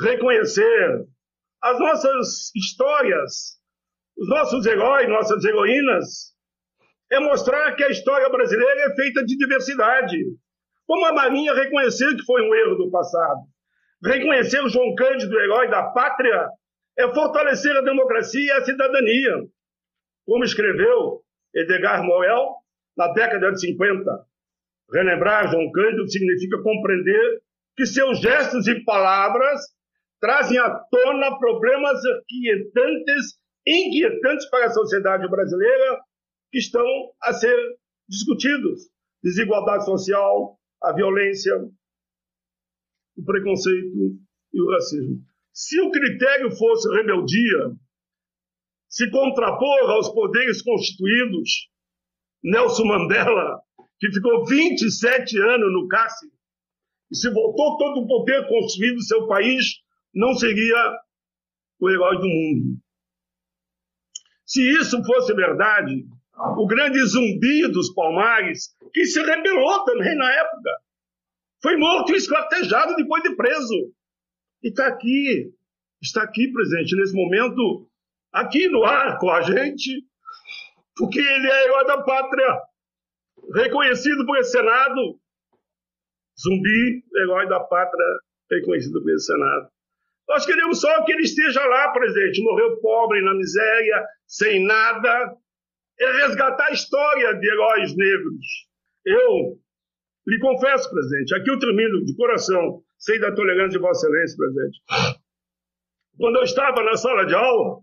Reconhecer 0.00 1.06
as 1.62 1.78
nossas 1.78 2.54
histórias, 2.54 3.58
os 4.16 4.28
nossos 4.28 4.64
heróis, 4.66 5.08
nossas 5.08 5.44
heroínas, 5.44 6.34
é 7.10 7.20
mostrar 7.20 7.74
que 7.74 7.84
a 7.84 7.90
história 7.90 8.28
brasileira 8.28 8.92
é 8.92 8.94
feita 8.94 9.24
de 9.24 9.36
diversidade. 9.36 10.18
Como 10.86 11.04
a 11.06 11.12
Marinha 11.12 11.54
reconhecer 11.54 12.14
que 12.16 12.24
foi 12.24 12.42
um 12.42 12.54
erro 12.54 12.76
do 12.76 12.90
passado. 12.90 13.40
Reconhecer 14.04 14.62
o 14.62 14.68
João 14.68 14.94
Cândido, 14.94 15.38
herói 15.38 15.68
da 15.68 15.82
pátria, 15.90 16.48
é 16.96 17.08
fortalecer 17.12 17.76
a 17.76 17.82
democracia 17.82 18.40
e 18.40 18.50
a 18.50 18.64
cidadania. 18.64 19.48
Como 20.24 20.44
escreveu 20.44 21.22
Edgar 21.54 22.04
Moel 22.04 22.56
na 22.98 23.12
década 23.12 23.52
de 23.52 23.60
50. 23.60 24.26
Relembrar 24.92 25.50
João 25.50 25.70
Cândido 25.70 26.10
significa 26.10 26.60
compreender 26.62 27.42
que 27.76 27.86
seus 27.86 28.20
gestos 28.20 28.66
e 28.66 28.82
palavras 28.84 29.60
trazem 30.20 30.58
à 30.58 30.68
tona 30.68 31.38
problemas 31.38 32.00
inquietantes, 32.28 33.38
inquietantes 33.64 34.50
para 34.50 34.66
a 34.66 34.70
sociedade 34.70 35.28
brasileira 35.28 36.00
que 36.50 36.58
estão 36.58 36.84
a 37.22 37.32
ser 37.32 37.56
discutidos: 38.08 38.90
desigualdade 39.22 39.84
social, 39.84 40.58
a 40.82 40.92
violência, 40.92 41.54
o 43.16 43.24
preconceito 43.24 44.18
e 44.52 44.60
o 44.60 44.70
racismo. 44.72 45.22
Se 45.52 45.80
o 45.80 45.90
critério 45.90 46.50
fosse 46.50 46.88
rebeldia, 46.96 47.76
se 48.88 49.08
contrapor 49.10 49.90
aos 49.90 50.08
poderes 50.08 50.62
constituídos, 50.62 51.68
Nelson 52.42 52.84
Mandela, 52.84 53.60
que 53.98 54.10
ficou 54.10 54.44
27 54.46 55.38
anos 55.40 55.72
no 55.72 55.88
cárcere, 55.88 56.32
e 57.10 57.16
se 57.16 57.30
voltou 57.30 57.76
todo 57.78 58.00
o 58.00 58.06
poder 58.06 58.46
construído 58.48 59.02
seu 59.02 59.26
país, 59.26 59.64
não 60.14 60.34
seria 60.34 60.96
o 61.80 61.90
herói 61.90 62.16
do 62.16 62.28
mundo. 62.28 62.78
Se 64.44 64.62
isso 64.78 65.02
fosse 65.04 65.34
verdade, 65.34 66.06
o 66.56 66.66
grande 66.66 67.02
zumbi 67.04 67.68
dos 67.70 67.92
Palmares, 67.92 68.74
que 68.92 69.04
se 69.04 69.20
rebelou 69.20 69.84
também 69.84 70.16
na 70.16 70.32
época. 70.32 70.70
Foi 71.62 71.76
morto 71.76 72.12
e 72.12 72.16
esquartejado 72.16 72.94
depois 72.96 73.22
de 73.22 73.34
preso. 73.34 73.92
E 74.62 74.68
está 74.68 74.86
aqui, 74.86 75.52
está 76.00 76.22
aqui 76.22 76.50
presente 76.52 76.96
nesse 76.96 77.14
momento, 77.14 77.90
aqui 78.32 78.68
no 78.68 78.84
ar 78.84 79.18
com 79.18 79.30
a 79.30 79.42
gente, 79.42 80.07
porque 80.98 81.20
ele 81.20 81.50
é 81.50 81.64
herói 81.64 81.86
da 81.86 82.02
pátria, 82.02 82.60
reconhecido 83.54 84.26
por 84.26 84.36
esse 84.38 84.50
Senado. 84.50 85.20
Zumbi, 86.40 87.04
herói 87.16 87.48
da 87.48 87.60
pátria, 87.60 88.06
reconhecido 88.50 89.02
pelo 89.04 89.18
Senado. 89.18 89.70
Nós 90.28 90.44
queremos 90.44 90.80
só 90.80 91.04
que 91.04 91.12
ele 91.12 91.22
esteja 91.22 91.64
lá 91.64 91.90
presente. 91.92 92.42
Morreu 92.42 92.80
pobre, 92.80 93.22
na 93.22 93.34
miséria, 93.34 94.04
sem 94.26 94.64
nada, 94.64 95.34
é 95.98 96.12
resgatar 96.26 96.66
a 96.66 96.72
história 96.72 97.34
de 97.34 97.48
heróis 97.48 97.96
negros. 97.96 98.46
Eu 99.06 99.58
lhe 100.26 100.38
confesso, 100.40 100.90
presidente, 100.90 101.34
aqui 101.34 101.50
eu 101.50 101.58
termino 101.58 102.04
de 102.04 102.14
coração, 102.14 102.82
sei 102.98 103.18
da 103.18 103.34
tolerância 103.34 103.70
de 103.70 103.78
Vossa 103.78 104.06
Excelência, 104.06 104.36
presidente. 104.36 104.82
Quando 106.18 106.36
eu 106.36 106.42
estava 106.42 106.82
na 106.82 106.96
sala 106.96 107.24
de 107.24 107.34
aula, 107.34 107.80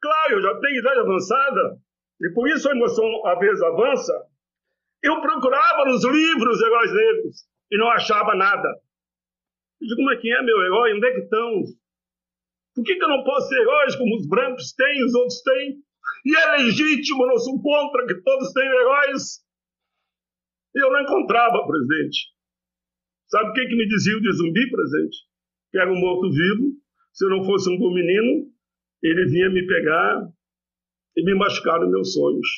claro, 0.00 0.32
eu 0.32 0.42
já 0.42 0.60
tenho 0.60 0.80
idade 0.80 1.00
avançada, 1.00 1.78
e 2.20 2.30
por 2.34 2.48
isso 2.48 2.68
a 2.68 2.72
emoção 2.72 3.26
às 3.26 3.38
vezes 3.38 3.62
avança, 3.62 4.12
eu 5.02 5.20
procurava 5.20 5.84
nos 5.84 6.04
livros 6.04 6.60
heróis 6.60 6.92
negros 6.92 7.36
e 7.70 7.78
não 7.78 7.88
achava 7.90 8.34
nada. 8.34 8.68
Eu 9.80 9.86
digo, 9.86 9.96
como 9.96 10.12
é 10.12 10.16
que 10.16 10.32
é 10.32 10.42
meu 10.42 10.60
herói? 10.60 10.94
Onde 10.94 11.06
é 11.06 11.12
que 11.12 11.20
estão? 11.20 11.62
Por 12.74 12.84
que, 12.84 12.96
que 12.96 13.04
eu 13.04 13.08
não 13.08 13.22
posso 13.24 13.48
ter 13.48 13.60
heróis 13.60 13.96
como 13.96 14.16
os 14.16 14.28
brancos 14.28 14.72
têm, 14.72 15.04
os 15.04 15.14
outros 15.14 15.40
têm? 15.42 15.82
E 16.24 16.36
é 16.36 16.46
legítimo, 16.56 17.26
não 17.26 17.38
sou 17.38 17.60
contra 17.62 18.06
que 18.06 18.20
todos 18.22 18.52
tenham 18.52 18.74
heróis. 18.74 19.40
E 20.74 20.84
eu 20.84 20.90
não 20.90 21.02
encontrava, 21.02 21.66
presidente. 21.66 22.32
Sabe 23.28 23.50
o 23.50 23.52
que, 23.52 23.66
que 23.66 23.76
me 23.76 23.86
diziam 23.86 24.20
de 24.20 24.32
zumbi, 24.32 24.70
presidente? 24.70 25.16
Que 25.70 25.78
era 25.78 25.92
um 25.92 25.98
morto-vivo. 25.98 26.72
Se 27.12 27.24
eu 27.24 27.30
não 27.30 27.44
fosse 27.44 27.70
um 27.70 27.78
bom 27.78 27.92
menino, 27.92 28.50
ele 29.02 29.26
vinha 29.26 29.50
me 29.50 29.66
pegar 29.66 30.28
e 31.16 31.24
me 31.24 31.34
machucar 31.34 31.80
nos 31.80 31.90
meus 31.90 32.12
sonhos. 32.12 32.48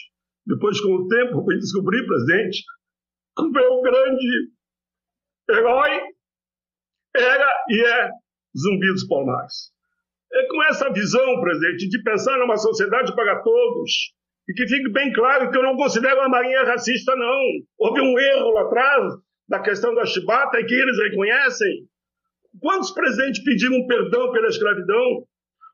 Depois, 0.46 0.81
com 0.81 0.94
o 0.94 1.09
tempo, 1.09 1.40
eu 1.50 1.59
descobri, 1.59 2.05
presidente, 2.07 2.62
que 3.37 3.44
o 3.44 3.50
meu 3.50 3.81
grande 3.83 4.50
herói 5.50 6.00
era 7.14 7.64
e 7.68 7.85
é 7.85 8.11
Zumbi 8.57 8.87
dos 8.92 9.07
Palmares. 9.07 9.72
É 10.33 10.46
com 10.46 10.62
essa 10.64 10.92
visão, 10.92 11.40
presidente, 11.40 11.88
de 11.88 12.03
pensar 12.03 12.38
numa 12.38 12.57
sociedade 12.57 13.14
para 13.14 13.42
todos, 13.42 13.92
e 14.48 14.53
que 14.53 14.66
fique 14.66 14.90
bem 14.90 15.12
claro 15.12 15.50
que 15.50 15.57
eu 15.57 15.62
não 15.62 15.76
considero 15.76 16.20
a 16.20 16.29
Marinha 16.29 16.64
racista, 16.64 17.14
não. 17.16 17.40
Houve 17.79 18.00
um 18.00 18.18
erro 18.18 18.50
lá 18.50 18.62
atrás 18.62 19.14
da 19.48 19.61
questão 19.61 19.94
da 19.94 20.05
chibata 20.05 20.59
e 20.61 20.64
que 20.64 20.74
eles 20.74 20.98
reconhecem. 20.98 21.88
Quantos 22.61 22.90
presidentes 22.92 23.44
pediram 23.44 23.87
perdão 23.87 24.33
pela 24.33 24.48
escravidão? 24.48 25.24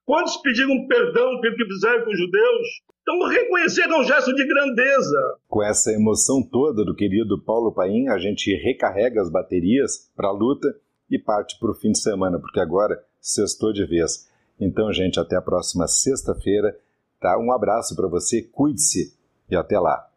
Quantos 0.06 0.36
pediram 0.36 0.86
perdão 0.86 1.40
pelo 1.40 1.56
que 1.56 1.64
fizeram 1.66 2.04
com 2.04 2.12
os 2.12 2.18
judeus? 2.18 2.68
Então, 3.02 3.28
reconhecer 3.28 3.82
é 3.82 3.98
um 3.98 4.04
gesto 4.04 4.32
de 4.32 4.46
grandeza. 4.46 5.38
Com 5.48 5.64
essa 5.64 5.90
emoção 5.92 6.40
toda 6.42 6.84
do 6.84 6.94
querido 6.94 7.42
Paulo 7.42 7.72
Paim, 7.72 8.08
a 8.08 8.16
gente 8.16 8.54
recarrega 8.54 9.20
as 9.20 9.28
baterias 9.28 10.08
para 10.16 10.28
a 10.28 10.32
luta 10.32 10.72
e 11.10 11.18
parte 11.18 11.58
para 11.58 11.72
o 11.72 11.74
fim 11.74 11.90
de 11.90 12.00
semana, 12.00 12.38
porque 12.38 12.60
agora 12.60 13.02
sextou 13.20 13.72
de 13.72 13.84
vez. 13.84 14.30
Então, 14.60 14.92
gente, 14.92 15.18
até 15.18 15.36
a 15.36 15.42
próxima 15.42 15.88
sexta-feira. 15.88 16.78
Tá? 17.20 17.36
Um 17.38 17.50
abraço 17.50 17.96
para 17.96 18.06
você, 18.06 18.42
cuide-se 18.42 19.12
e 19.50 19.56
até 19.56 19.78
lá. 19.78 20.08